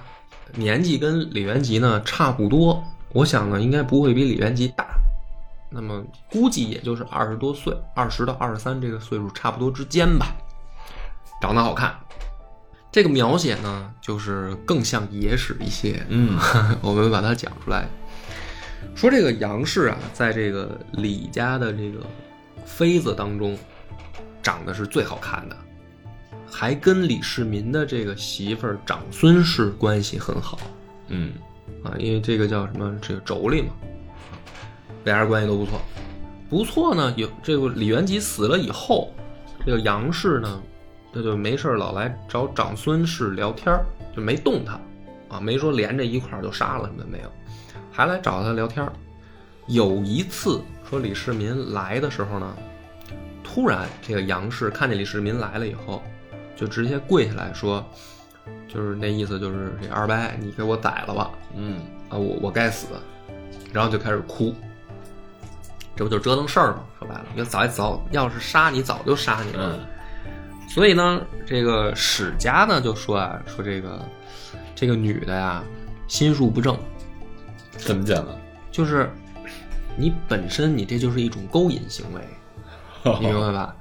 [0.53, 4.87] 年纪跟李元吉呢差不多，我想呢应该不会比李元吉大
[5.71, 10.27] 那么估计也就是二十多岁，二十到二十三这个岁数差不多之间吧，
[11.41, 11.95] 长得好看。
[12.91, 16.03] 这个描写呢，就是更像野史一些。
[16.09, 16.37] 嗯
[16.81, 17.87] 我们把它讲出来，
[18.95, 22.03] 说这个杨氏啊，在这个李家的这个
[22.65, 23.57] 妃子当中，
[24.41, 25.55] 长得是最好看的，
[26.49, 30.59] 还跟李世民的这个媳妇儿长孙氏关系很好
[31.09, 31.33] 嗯
[31.83, 33.73] 啊，因为这个叫什么这个妯娌嘛，
[35.03, 35.79] 俩人关系都不错。
[36.49, 39.13] 不错呢，有这个李元吉死了以后，
[39.63, 40.59] 这个杨氏呢，
[41.13, 44.79] 他就没事儿老来找长孙氏聊天儿就没动他
[45.27, 47.31] 啊，没说连着一块儿就杀了什么没有，
[47.91, 48.91] 还来找他聊天儿。
[49.67, 52.55] 有一次说李世民来的时候呢，
[53.43, 56.01] 突然这个杨氏看见李世民来了以后，
[56.55, 57.85] 就直接跪下来说，
[58.67, 61.81] 就是那意思就是这二伯你给我宰了吧，嗯。
[62.09, 62.87] 啊，我我该死，
[63.71, 64.51] 然后就开始哭，
[65.95, 66.83] 这不就折腾事儿吗？
[66.97, 69.75] 说白了，要早早要是杀你，早就杀你了。
[69.75, 69.85] 嗯
[70.69, 73.99] 所以呢，这个史家呢就说啊，说这个
[74.75, 75.63] 这个女的呀，
[76.07, 76.77] 心术不正，
[77.75, 78.33] 怎么讲呢？
[78.71, 79.11] 就是
[79.97, 82.21] 你本身你这就是一种勾引行为，
[83.19, 83.75] 你明白吧？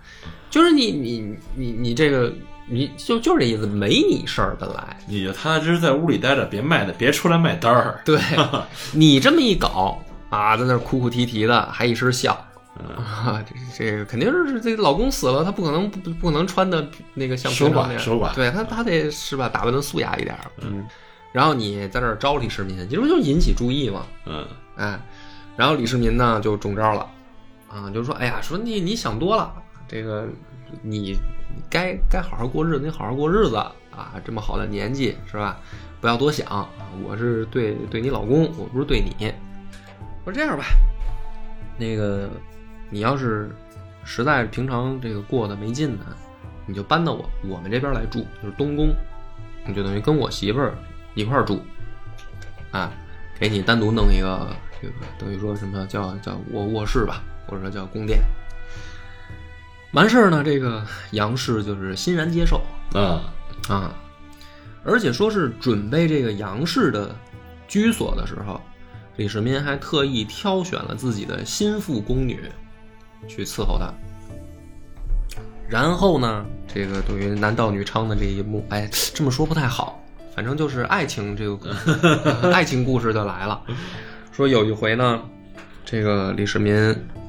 [0.50, 2.32] 就是你你你你这个
[2.66, 4.96] 你就就是这意思，没你事儿本来。
[5.06, 8.00] 你就踏踏实实在屋里待着，别卖的，别出来卖单儿。
[8.02, 8.18] 对
[8.92, 12.47] 你这么一搞啊，在那哭哭啼啼的，还一身笑。
[12.78, 20.40] 啊，这这个肯定是这个老公死了，他不可能不不可能穿的那个像平常那样守寡守寡对他他得是吧，打扮的素雅一点儿。
[20.60, 20.86] 嗯，
[21.32, 24.06] 然后你在这儿招李世民，这不就引起注意吗？
[24.26, 25.00] 嗯哎，
[25.56, 27.06] 然后李世民呢就中招了，
[27.68, 29.52] 啊，就说哎呀，说你你想多了，
[29.88, 30.28] 这个
[30.82, 31.18] 你你
[31.68, 35.58] 该该好好过日子，你好好过日子啊，这么好的年纪是吧？
[36.00, 36.68] 不要多想啊，
[37.02, 39.32] 我是对对你老公，我不是对你。
[40.24, 40.64] 我说这样吧，
[41.76, 42.30] 那个
[42.90, 43.50] 你要是
[44.04, 46.04] 实在平常这个过得没劲呢，
[46.66, 48.94] 你就搬到我我们这边来住，就是东宫，
[49.66, 50.74] 你就等于跟我媳妇儿
[51.14, 51.62] 一块儿住，
[52.70, 52.90] 啊，
[53.38, 58.20] 给你单独弄一个这个等于说什么叫叫卧卧室吧，或者说叫宫殿。
[59.92, 62.62] 完事儿呢，这个杨氏就是欣然接受
[62.94, 63.32] 啊
[63.68, 63.92] 啊，
[64.84, 67.14] 而且说是准备这个杨氏的
[67.66, 68.60] 居所的时候，
[69.16, 72.50] 李世民还特意挑选了自己的心腹宫女
[73.26, 73.92] 去伺候他。
[75.68, 80.02] 然后呢，这个等于男盗女娼的这一幕，哎，这么说不太好，
[80.34, 81.74] 反正就是爱情这个
[82.52, 83.62] 爱情故事就来了。
[84.32, 85.22] 说有一回呢，
[85.84, 86.74] 这个李世民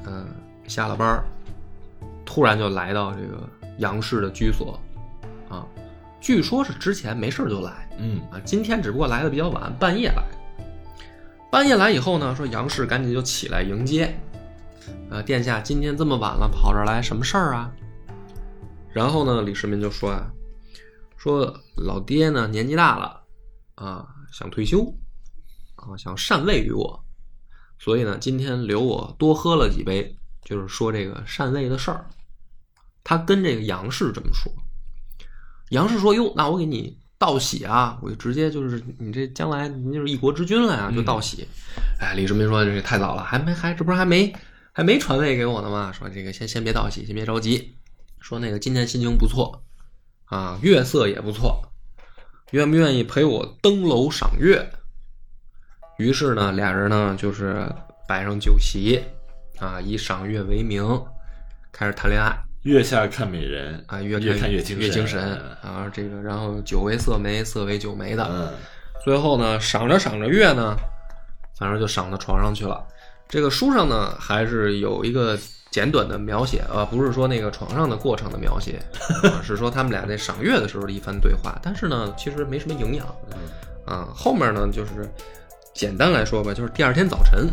[0.06, 0.26] 嗯、
[0.66, 1.24] 下了班儿
[2.24, 3.46] 突然就来到这个
[3.78, 4.80] 杨氏的居所
[5.48, 5.66] 啊，
[6.20, 10.22] 据说是之前没事儿就来，嗯啊，今天只不过来的比较晚，半夜来。
[11.50, 14.16] 半夜来以后呢，说杨氏赶紧就起来迎接，
[15.10, 17.70] 呃，殿下今天这么晚了跑这儿来，什么事儿啊？
[18.92, 20.30] 然后呢，李世民就说啊，
[21.16, 23.20] 说老爹呢年纪大了，
[23.74, 24.94] 啊，想退休，
[25.76, 27.04] 啊，想禅位于我，
[27.78, 32.06] 所以呢，今天留我多喝了几杯，就是说这个禅位的事儿。
[33.02, 34.52] 他跟这个杨氏这么说，
[35.70, 41.48] 杨氏说：“哟，那我给你道喜啊，我就直接就是你这将来您就是一国之君了呀，就道喜。
[41.98, 44.32] 哎，李世民说：“这太早了，还没还这不是还没
[44.80, 45.92] 还没传位给我呢嘛？
[45.92, 47.76] 说这个先先别道喜，先别着急。
[48.18, 49.62] 说那个今天心情不错
[50.24, 51.70] 啊，月色也不错，
[52.52, 54.70] 愿不愿意陪我登楼赏月？”
[56.00, 57.70] 于是呢，俩人呢就是
[58.08, 59.02] 摆上酒席
[59.58, 60.82] 啊，以赏月为名，
[61.70, 62.34] 开始谈恋爱。
[62.62, 65.22] 月下看美人啊，越越看越精神，越精神
[65.60, 68.54] 啊，这个然后酒为色媒，色为酒媒的，嗯
[69.04, 70.74] 最后呢，赏着赏着月呢，
[71.58, 72.82] 反正就赏到床上去了。
[73.30, 75.38] 这个书上呢，还是有一个
[75.70, 78.82] 简短的描写，啊，不是说那个床上的过程的描写，
[79.22, 81.56] 啊、是说他们俩在赏月的时候的一番对话。
[81.62, 83.06] 但是呢，其实没什么营养，
[83.86, 85.08] 啊，后面呢就是
[85.72, 87.48] 简单来说吧，就是第二天早晨，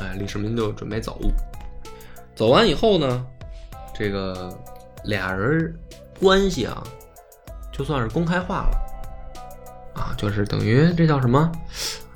[0.00, 1.20] 哎，李世民就准备走，
[2.34, 3.22] 走完以后呢，
[3.94, 4.50] 这个
[5.04, 5.78] 俩人
[6.18, 6.82] 关系啊，
[7.70, 8.78] 就算是公开化了。
[9.94, 11.52] 啊，就是等于这叫什么？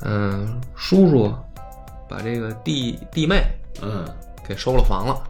[0.03, 1.35] 嗯，叔叔
[2.11, 3.45] 把这个弟弟妹
[3.81, 4.05] 嗯
[4.47, 5.23] 给收了房了，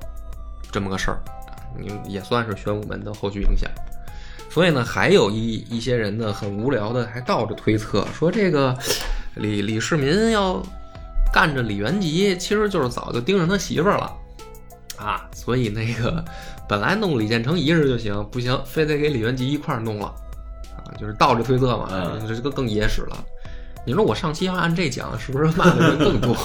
[0.73, 1.21] 这么个事儿，
[1.79, 3.71] 你也算是玄武门的后续影响。
[4.49, 8.77] 所以呢，还有一一些人呢，很无聊的还倒着推测说，这个
[9.37, 10.61] 李李世民要
[11.33, 14.13] 干着李元吉，其实就是早就盯上他媳妇儿了
[14.97, 15.29] 啊。
[15.33, 16.25] 所以那个
[16.69, 20.07] 本来弄李建成一人就行，不行，非得给李元吉一块儿弄了
[20.77, 23.25] 啊，就是倒着推测嘛，嗯这个更野史了。
[23.91, 26.37] 你说我上期要按这讲，是不是骂的人更多？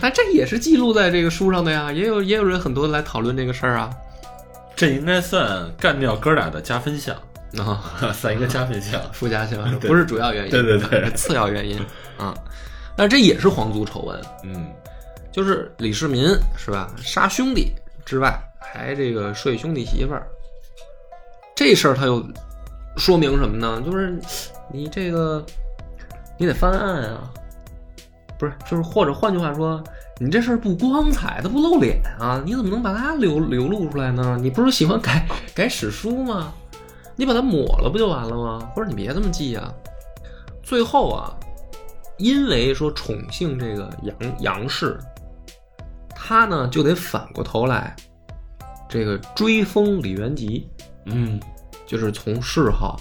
[0.00, 3.90] 但 这也是记录在这个书上的呀，也有也有人很多来讨论这个事儿啊。
[4.74, 7.14] 这应该算干掉哥俩的加分项，
[7.58, 7.84] 啊，
[8.14, 8.98] 算一个加分项。
[9.12, 11.78] 附加项 不是主要原因，对对对是次要原因
[12.16, 12.34] 啊。
[12.96, 14.72] 但这也是皇族丑闻，嗯
[15.30, 16.24] 就是李世民
[16.56, 16.90] 是吧？
[16.96, 17.74] 杀兄弟
[18.06, 20.26] 之外，还这个睡兄弟媳妇儿，
[21.54, 22.26] 这事儿他又
[22.96, 23.82] 说明什么呢？
[23.84, 24.18] 就是
[24.72, 25.44] 你这个
[26.38, 27.30] 你得翻案啊，
[28.38, 28.52] 不是？
[28.68, 29.82] 就是或者换句话说，
[30.20, 34.38] 你这事儿不光彩，它不露脸啊，你怎么能把它流流露出来呢？
[34.40, 36.52] 你不是喜欢改 改史书吗？
[37.16, 38.70] 你把它抹了不就完了吗？
[38.74, 39.72] 或者你别这么记啊。
[40.62, 41.36] 最后啊，
[42.16, 44.98] 因为说宠幸这个杨杨氏，
[46.14, 47.94] 他呢就得反过头来，
[48.88, 50.68] 这个追封李元吉，
[51.06, 51.38] 嗯
[51.86, 52.98] 就是从谥号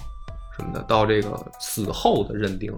[0.57, 2.75] 什么的到这个死后的认定。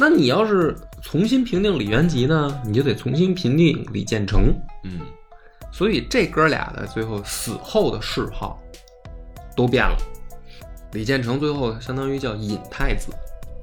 [0.00, 4.44] 那你要是重新评定李元吉呢，你就得重新评定李建成。
[4.84, 4.98] 嗯
[5.70, 8.58] 所以这哥俩的最后死后的谥号
[9.54, 9.96] 都变了。
[10.92, 13.12] 李建成最后相当于叫尹太子，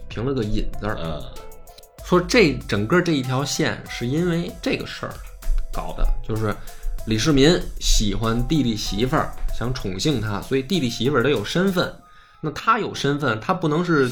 [0.08, 0.95] 评了个尹字儿。
[0.97, 1.21] 呃
[2.06, 5.13] 说这整个这一条线是因为这个事儿
[5.73, 6.56] 搞的，就是
[7.08, 11.93] 李世民喜欢弟弟媳妇儿，想宠幸她，所以弟弟媳妇儿得有身份。
[12.39, 14.10] 那他有身份，他不能是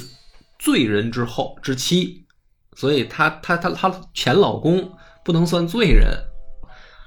[0.60, 2.26] 罪人之后之妻，
[2.76, 4.92] 所以她她她她前老公
[5.24, 6.18] 不能算罪人，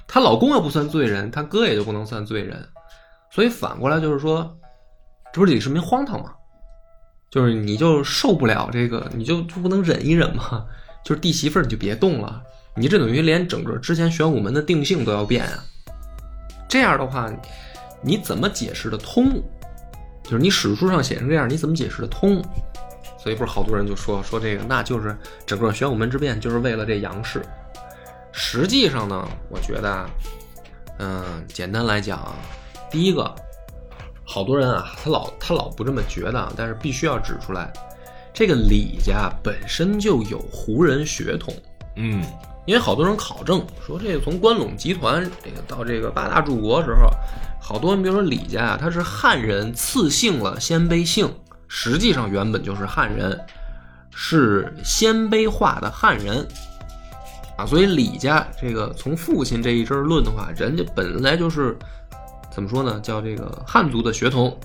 [0.07, 2.67] 她老公又不算罪人，她哥也就不能算罪人。
[3.31, 4.57] 所以反过来就是说，
[5.33, 6.33] 这不是李世民荒唐吗？
[7.29, 10.65] 就是你就受不了这个，你就就不能忍一忍吗？
[11.05, 12.41] 就是弟媳妇儿你就别动了，
[12.75, 15.63] 你这等于连整个之前玄武门的定性都要变啊。
[16.67, 17.31] 这样的话，
[18.01, 19.41] 你怎么解释得通？
[20.23, 22.43] 就是你史书上写成这样，你怎么解释得通？
[23.21, 27.45] 所以不是好多人就说说这个，那就是整个玄武门之变就是为了这杨氏。
[28.31, 30.09] 实际上呢，我觉得啊，
[30.99, 32.33] 嗯，简单来讲啊，
[32.89, 33.35] 第一个，
[34.23, 37.71] 好多人啊，他老他老不这么觉得啊，但是必须要指出来，
[38.33, 41.53] 这个李家本身就有胡人血统，
[41.97, 42.23] 嗯。
[42.65, 47.09] 因为好多人考证说，这个从关陇集团这个到这个八大柱国时候，
[47.59, 51.33] 好多人比如说李家啊，他是汉人赐姓了鲜卑姓，
[51.69, 53.39] 实际上原本就是汉人，
[54.13, 56.45] 是鲜卑化的汉人
[57.57, 61.77] 啊，所以李家这个从父亲这一支论的话，人家本来就是
[62.51, 64.59] 怎么说呢，叫这个汉族的血统。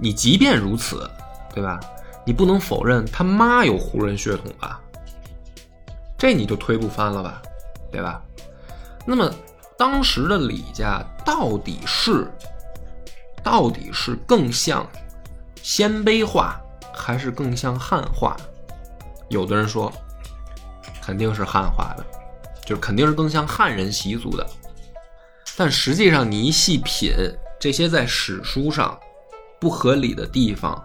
[0.00, 1.08] 你即便如此，
[1.54, 1.78] 对吧？
[2.24, 4.80] 你不能否认他妈有胡人血统吧？
[6.18, 7.40] 这你就推不翻了吧，
[7.92, 8.22] 对吧？
[9.06, 9.30] 那么
[9.78, 12.30] 当时的李家到底是
[13.42, 14.86] 到底是更像
[15.66, 16.60] 鲜卑化，
[16.94, 18.36] 还是更像汉化？
[19.28, 19.92] 有的人说
[21.02, 22.06] 肯定是汉化的，
[22.64, 24.46] 就是肯定是更像汉人习俗的。
[25.56, 27.12] 但实际上你一细品
[27.58, 28.96] 这些在史书上
[29.60, 30.80] 不合理的地方，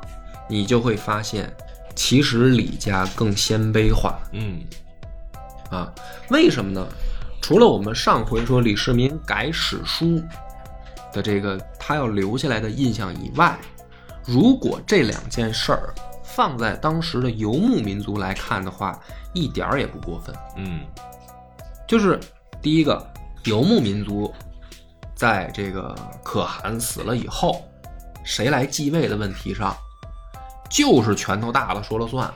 [0.49, 1.55] 你就会发现，
[1.93, 4.17] 其实李家更鲜卑化。
[4.31, 4.63] 嗯
[5.69, 5.93] 啊，
[6.31, 6.83] 为什么呢？
[7.39, 10.19] 除了我们上回说李世民改史书
[11.13, 13.55] 的这个他要留下来的印象以外，
[14.31, 18.97] 如果这两件事儿放在当时的游牧民族来看的话，
[19.33, 20.33] 一点儿也不过分。
[20.55, 20.79] 嗯
[21.85, 22.17] 就是
[22.61, 23.05] 第一个，
[23.43, 24.33] 游牧民族
[25.13, 27.61] 在这个可汗死了以后，
[28.23, 29.75] 谁来继位的问题上，
[30.69, 32.33] 就是拳头大了说了算，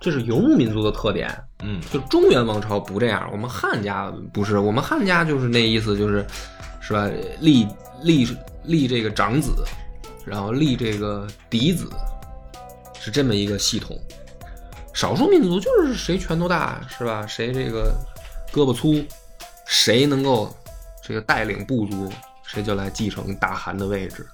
[0.00, 1.30] 这是游牧民族的特点。
[1.60, 6.26] 嗯就中原王朝不这样，我们汉家不是，我们汉家就是那意思，就是
[6.80, 7.06] 是吧？
[7.40, 7.68] 立
[8.00, 8.26] 立
[8.64, 9.52] 立这个长子，
[10.28, 11.88] 然后立这个嫡子，
[13.00, 13.98] 是这么一个系统。
[14.92, 17.26] 少数民族就是谁拳头大是吧？
[17.26, 17.94] 谁这个
[18.52, 19.04] 胳膊粗，
[19.66, 20.54] 谁能够
[21.02, 22.12] 这个带领部族，
[22.42, 24.26] 谁就来继承大汗的位置。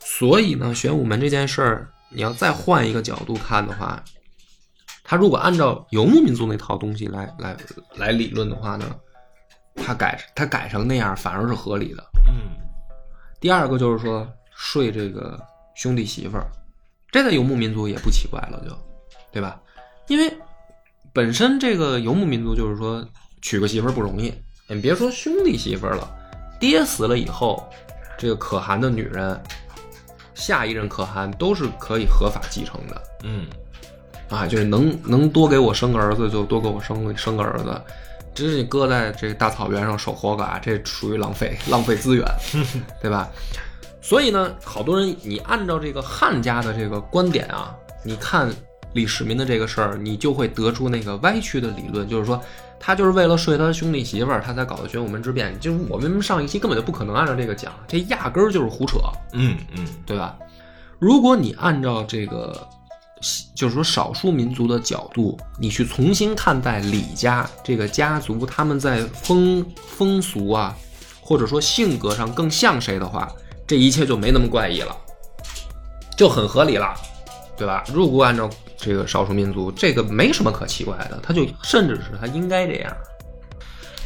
[0.00, 4.02] 所以呢，玄武门这件事儿，你要再换一个角度看的话，
[5.02, 7.56] 他如果按照游牧民族那套东西来来
[7.96, 8.94] 来理论的话呢，
[9.76, 12.04] 他改他改成那样反而是合理的。
[12.26, 12.54] 嗯
[13.40, 15.40] 第二个就是说睡这个
[15.74, 16.46] 兄弟媳妇儿，
[17.10, 18.76] 这在游牧民族也不奇怪了就，
[19.32, 19.60] 对吧？
[20.08, 20.32] 因为
[21.12, 23.06] 本身这个游牧民族就是说
[23.42, 24.32] 娶个媳妇儿不容易，
[24.68, 26.10] 你别说兄弟媳妇儿了，
[26.60, 27.68] 爹死了以后，
[28.18, 29.40] 这个可汗的女人，
[30.34, 33.02] 下一任可汗都是可以合法继承的。
[33.22, 33.46] 嗯
[34.28, 37.80] 啊，就是能能多给我生个儿子就多给我生个生个儿子，
[38.34, 42.26] 这是你搁在这个大草原上守活寡，这属于浪费浪费资源，
[43.00, 43.30] 对吧？
[44.06, 47.74] 所以呢，好多人你按照这个汉家的这个观点啊，
[48.04, 48.52] 你看
[48.92, 52.38] 李世民的这个事儿，你就会得出那个歪曲的理论，就是说
[52.78, 55.58] 他就是为了睡他兄弟媳妇儿，他才搞的玄武门之变。
[55.58, 58.98] 就是我们上一期根本就不可能按照这个讲，这压根儿就是胡扯，
[59.32, 60.36] 嗯嗯对吧？
[60.98, 62.68] 如果你按照这个，
[63.54, 70.76] 就是说少数民族的角度，你去重新看待李家这个家族，他们在风风俗啊，
[71.22, 73.32] 或者说性格上更像谁的话，
[73.66, 74.96] 这一切就没那么怪异了，
[76.16, 76.94] 就很合理了，
[77.56, 77.82] 对吧？
[77.92, 82.96] 如果按照这个少数民族，这个没什么可奇怪的，他就甚至是他应该这样。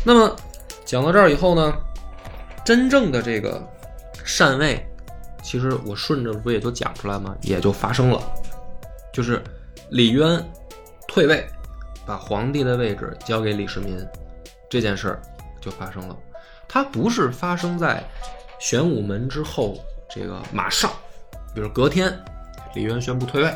[0.04, 0.36] 那么
[0.84, 1.74] 讲到这儿以后呢，
[2.64, 3.60] 真正的这个
[4.24, 4.86] 禅位，
[5.42, 7.34] 其实我顺着不也就讲出来吗？
[7.42, 8.22] 也就发生了，
[9.12, 9.42] 就是
[9.90, 10.42] 李渊
[11.08, 11.44] 退位，
[12.06, 13.98] 把皇帝的位置交给李世民，
[14.70, 15.22] 这件事儿
[15.60, 16.16] 就发生了。
[16.68, 18.04] 它不是发生在
[18.58, 19.76] 玄武门之后，
[20.10, 20.90] 这个马上，
[21.54, 22.12] 比如隔天，
[22.74, 23.54] 李渊宣布退位，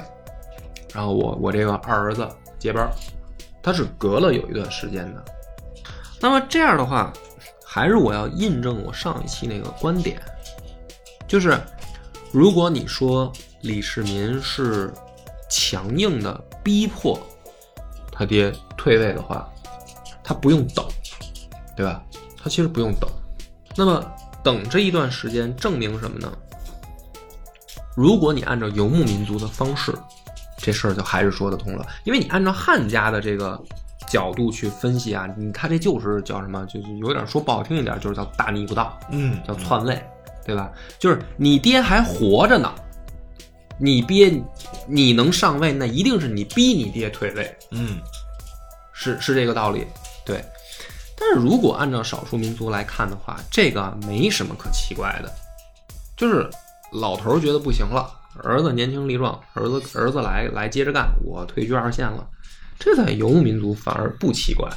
[0.94, 2.28] 然后我我这个二儿子
[2.58, 2.88] 接班，
[3.62, 5.24] 他是隔了有一段时间的。
[6.20, 7.12] 那么这样的话，
[7.64, 10.20] 还是我要印证我上一期那个观点，
[11.26, 11.58] 就是
[12.30, 13.32] 如果你说
[13.62, 14.92] 李世民是
[15.50, 16.32] 强硬的
[16.62, 17.18] 逼迫
[18.12, 19.52] 他爹退位的话，
[20.22, 20.86] 他不用等，
[21.76, 22.02] 对吧？
[22.40, 23.10] 他其实不用等。
[23.76, 24.04] 那么
[24.42, 26.32] 等这一段时间证明什么呢？
[27.94, 29.94] 如果你按照游牧民族的方式，
[30.56, 33.60] 这事儿就还是说得通了，因为你按照汉家的这个
[34.08, 36.64] 角度去分析啊，你他这就是叫什么？
[36.66, 38.98] 就是有点说不好听一点，就是叫大逆不道。
[39.10, 40.02] 嗯，叫篡位，
[40.44, 40.72] 对吧？
[40.98, 42.72] 就是你爹还活着呢，
[43.78, 44.32] 你爹
[44.86, 48.00] 你能上位，那一定是你逼你爹退位，嗯
[48.92, 49.86] 是是这个道理，
[50.24, 50.42] 对。
[51.34, 55.32] 如果按照少数民族来看的话，这个没什么可奇怪的，
[56.16, 56.48] 就是
[56.92, 58.10] 老头儿觉得不行了，
[58.42, 62.26] 儿子年轻力壮，儿子儿子来来接着干，我退居二线了，
[62.78, 64.70] 这在游牧民族反而不奇怪。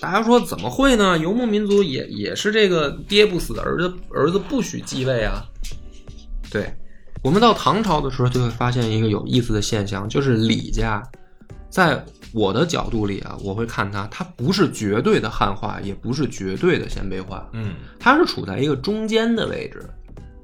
[0.00, 1.16] 大家说怎么会呢？
[1.16, 5.44] 游牧民族也也是这个爹不死，儿子儿子不许继位啊。
[6.50, 6.74] 对，
[7.22, 11.00] 我们到唐朝的时候就会发现一个有意思的现象，就是李家，
[11.70, 19.88] 在我的角度里啊，我会看它，它不是绝对的汉化，也不是绝对的鲜卑化，嗯它是处在一个中间的位置，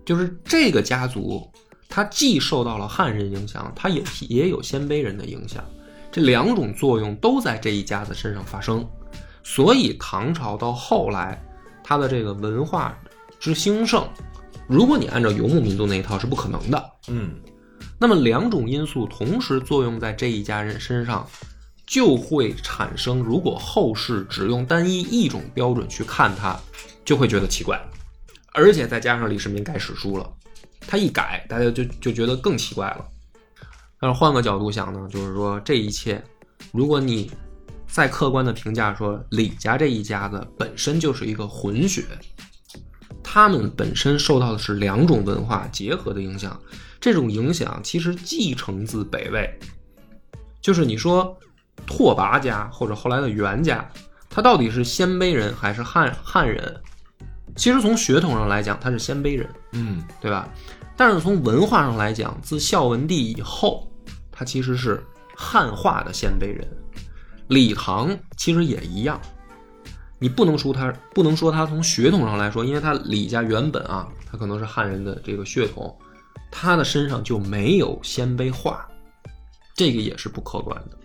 [0.04, 1.50] 就是这个家族，
[1.88, 5.64] 它既受到了汉人影响，它也也有鲜卑人的影响，
[6.10, 8.86] 这两种作用都在这一家子身上发生，
[9.42, 11.42] 所以唐朝到后来，
[11.82, 12.98] 它的这个文化
[13.38, 14.06] 之兴盛，
[14.66, 16.90] 如果你按照游牧民族那一套是不可能的。
[17.08, 17.30] 嗯。
[17.98, 21.28] 那么两种因素同时作用在这一家人身上，
[21.86, 26.58] 就会产生，如果后世只用单一一种标准去看他，
[27.04, 27.80] 就会觉得奇怪。
[28.52, 30.32] 而且再加上李世民改史书了，
[30.80, 33.04] 他一改，大家就就觉得更奇怪了。
[34.00, 36.22] 但是换个角度想呢，就是说这一切，
[36.72, 37.30] 如果你
[37.86, 42.04] 再客观的评价说李家这一家子本身就是一个混血，
[43.22, 46.60] 他们本身受到的是两种文化结合的影响，
[47.00, 49.48] 这种影响其实继承自北魏，
[50.60, 51.36] 就是你说
[51.86, 53.88] 拓跋家或者后来的袁家，
[54.28, 56.80] 他到底是鲜卑人还是汉汉人？
[57.56, 60.48] 其实从血统上来讲，他是鲜卑人，嗯对吧？
[60.96, 63.88] 但是从文化上来讲，自孝文帝以后，
[64.32, 65.02] 他其实是
[65.36, 66.66] 汉化的鲜卑人。
[67.48, 69.20] 李唐其实也一样，
[70.18, 75.96] 你不能说他不能说他从血统上来说，因为他李家原本啊，他可能是汉人的这个血统，
[76.50, 78.86] 他的身上就没有鲜卑化，
[79.74, 80.98] 这个也是不客观的。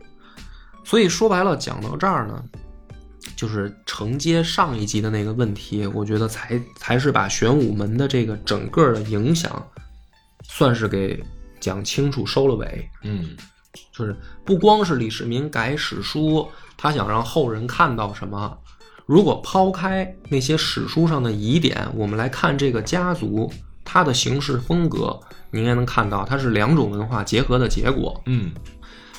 [0.83, 2.43] 所以说白了，讲到这儿呢，
[3.35, 9.65] 就是承接上一集的那个问题，我觉得才才是把玄武门的这个整个的影响，
[10.43, 11.23] 算是给
[11.59, 12.89] 讲清楚收了尾。
[13.03, 13.29] 嗯
[13.91, 14.15] 就是
[14.45, 18.55] 不光是李世民改史书，他想让后人看到什么。
[19.05, 23.51] 如果抛开那些史书上的疑点，我们来看这个家族
[23.85, 25.19] 它的形式风格，
[25.51, 28.21] 你应该能看到它是两种文化结合的结果。
[28.25, 28.51] 嗯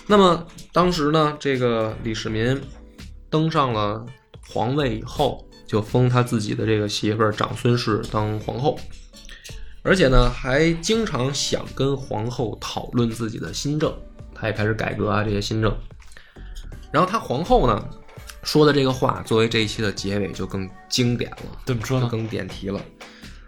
[0.06, 2.60] 那么当时呢，这个李世民
[3.30, 4.04] 登上了
[4.46, 8.78] 皇位以后，就封他自己的这个媳妇儿长孙氏当皇后，
[9.82, 13.90] 而且呢，还经常想跟皇后讨论自己的新政，
[14.34, 15.74] 他也开始改革啊这些新政。
[16.92, 17.88] 然后他皇后呢
[18.42, 21.38] 说的这个话，作为这一期的结尾就更经典了。
[21.64, 22.06] 怎么说呢？
[22.10, 22.78] 更点题了。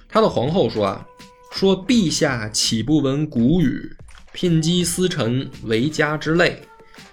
[0.08, 1.06] 他的皇后说啊，
[1.52, 3.94] 说陛下岂不闻古语，
[4.32, 6.62] 聘姬司臣为家之累，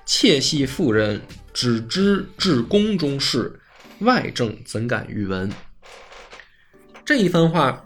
[0.05, 1.21] 妾系妇人，
[1.53, 3.59] 只知治宫中事，
[3.99, 5.51] 外政怎敢欲闻？
[7.05, 7.85] 这一番话，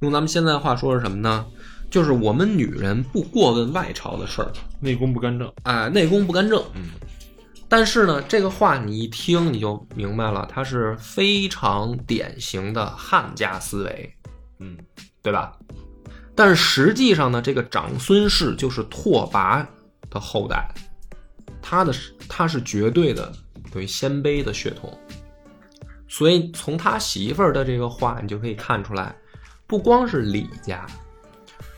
[0.00, 1.46] 用咱们现在话说是什么呢？
[1.90, 4.50] 就是我们女人不过问外朝的事儿，
[4.80, 5.52] 内功不干政。
[5.62, 6.62] 啊，内功不干政。
[6.74, 6.90] 嗯，
[7.68, 14.13] 但是呢，这个话你一听你就明白了，它是非常典型的汉家思维，
[14.58, 14.76] 嗯
[15.22, 15.58] 对吧？
[16.34, 19.64] 但实际上呢，这个长孙氏就是拓跋
[20.10, 20.68] 的后代，
[21.62, 21.94] 他的
[22.28, 23.32] 他是绝对的
[23.72, 24.98] 等于鲜卑的血统，
[26.08, 29.14] 所以从他媳妇儿的这个话，你就可以看出来，
[29.66, 30.84] 不光是李家，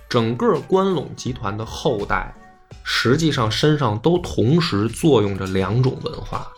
[0.08, 2.34] 整个关陇集团的后代，
[2.82, 6.50] 实际上身上都同时作用着两种文化，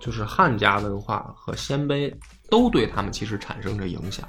[0.00, 2.14] 就是汉家文化和鲜卑
[2.50, 4.28] 都对他们其实产生着影响。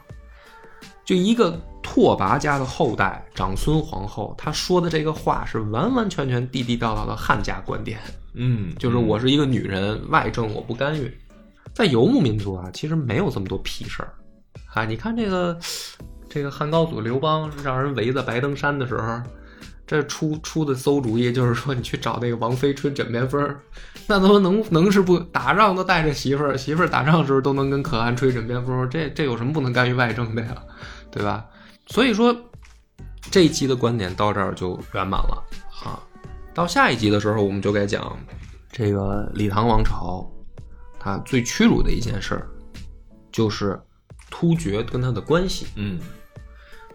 [1.07, 7.97] 就一个拓跋家的后代长孙皇后，她说的这个话是完完全全地地道道的汉家观点，
[8.33, 11.17] 嗯，就是我是一个女人，外政我不干预。
[11.73, 14.11] 在游牧民族啊，其实没有这么多屁事儿
[14.73, 14.83] 啊！
[14.83, 15.57] 你看这个
[16.27, 19.21] 这个汉高祖刘邦让人围在白登山的时候，
[19.85, 23.55] 这出出的馊主意就是说你去找那个王妃吹枕边风，
[24.07, 30.55] 那他妈能能是不打仗都带着媳妇儿，媳妇儿打仗的时候都能跟可汗吹枕边风，这这有什么不能干预外政的呀？
[31.11, 31.45] 对吧？
[31.87, 32.35] 所以说
[33.31, 35.43] 这一集的观点到这儿就圆满了
[35.83, 35.99] 啊。
[36.53, 38.17] 到下一集的时候，我们就该讲
[38.71, 40.29] 这个李唐王朝，
[40.99, 42.47] 他最屈辱的一件事儿，
[43.31, 43.79] 就是
[44.29, 45.67] 突厥跟他的关系。
[45.75, 45.99] 嗯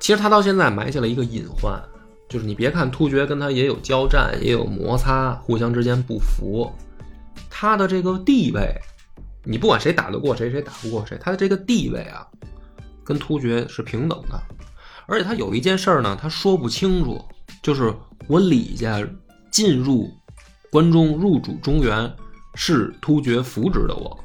[0.00, 1.80] 其实他到现在埋下了一个隐患，
[2.28, 6.72] 就是你别看突厥跟他也有交战，也有摩擦，互相之间不服，
[7.48, 8.74] 他的这个地位，
[9.44, 12.26] 你不管谁打得过谁，谁打不过谁，他的这个地位啊，
[13.04, 14.40] 跟突厥是平等的。
[15.06, 17.22] 而且他有一件事儿呢，他说不清楚，
[17.62, 17.94] 就是
[18.28, 19.06] 我李家
[19.50, 20.10] 进入
[20.70, 22.10] 关中入主中原，
[22.54, 24.18] 是突厥扶植的我。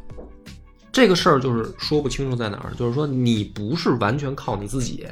[0.92, 5.06] 这个事儿就是说不清楚在哪儿，就是说你不是完全靠你自己，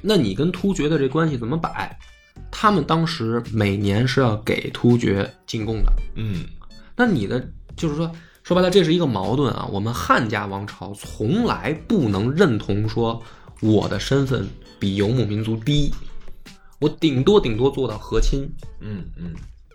[0.00, 1.98] 那你跟突厥的这关系怎么摆？
[2.50, 6.46] 他们当时每年是要给突厥进贡的，嗯
[6.96, 7.46] 那你的
[7.76, 8.10] 就是说，
[8.48, 9.68] 说白了，这是一个矛盾啊。
[9.70, 13.22] 我们汉家王朝从来不能认同说
[13.60, 15.92] 我的身份比游牧民族低，
[16.78, 19.34] 我顶多顶多做到和亲，嗯嗯，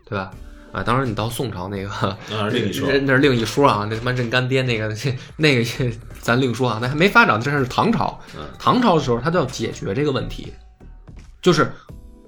[0.10, 0.32] 对吧？
[0.72, 3.88] 啊，当然你到宋朝那个，那是另一说那 那是另一说啊。
[3.88, 4.92] 那他妈认干爹那个，
[5.38, 6.80] 那个咱另说啊。
[6.82, 8.20] 那还没发展，这是唐朝。
[8.36, 10.52] 嗯唐朝的时候，他就要解决这个问题，
[11.44, 11.72] 就是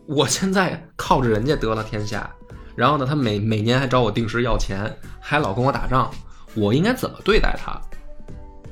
[0.06, 2.30] 我现在靠着人家得了天下，
[2.76, 6.14] 然后呢，他每每年还找我定时要钱，还老跟我打仗，
[6.56, 7.74] 我应该怎么对待他？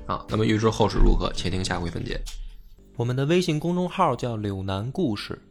[0.07, 2.19] 啊，那么预知后事如何，且听下回分解。
[2.95, 5.41] 我们的微信公众号叫“柳南故事”，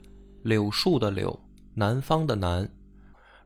[0.43, 1.39] 柳树的柳，
[1.74, 2.68] 南方的南。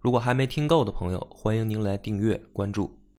[0.01, 2.97] 如果还没听够的朋友，欢迎您来订阅关注。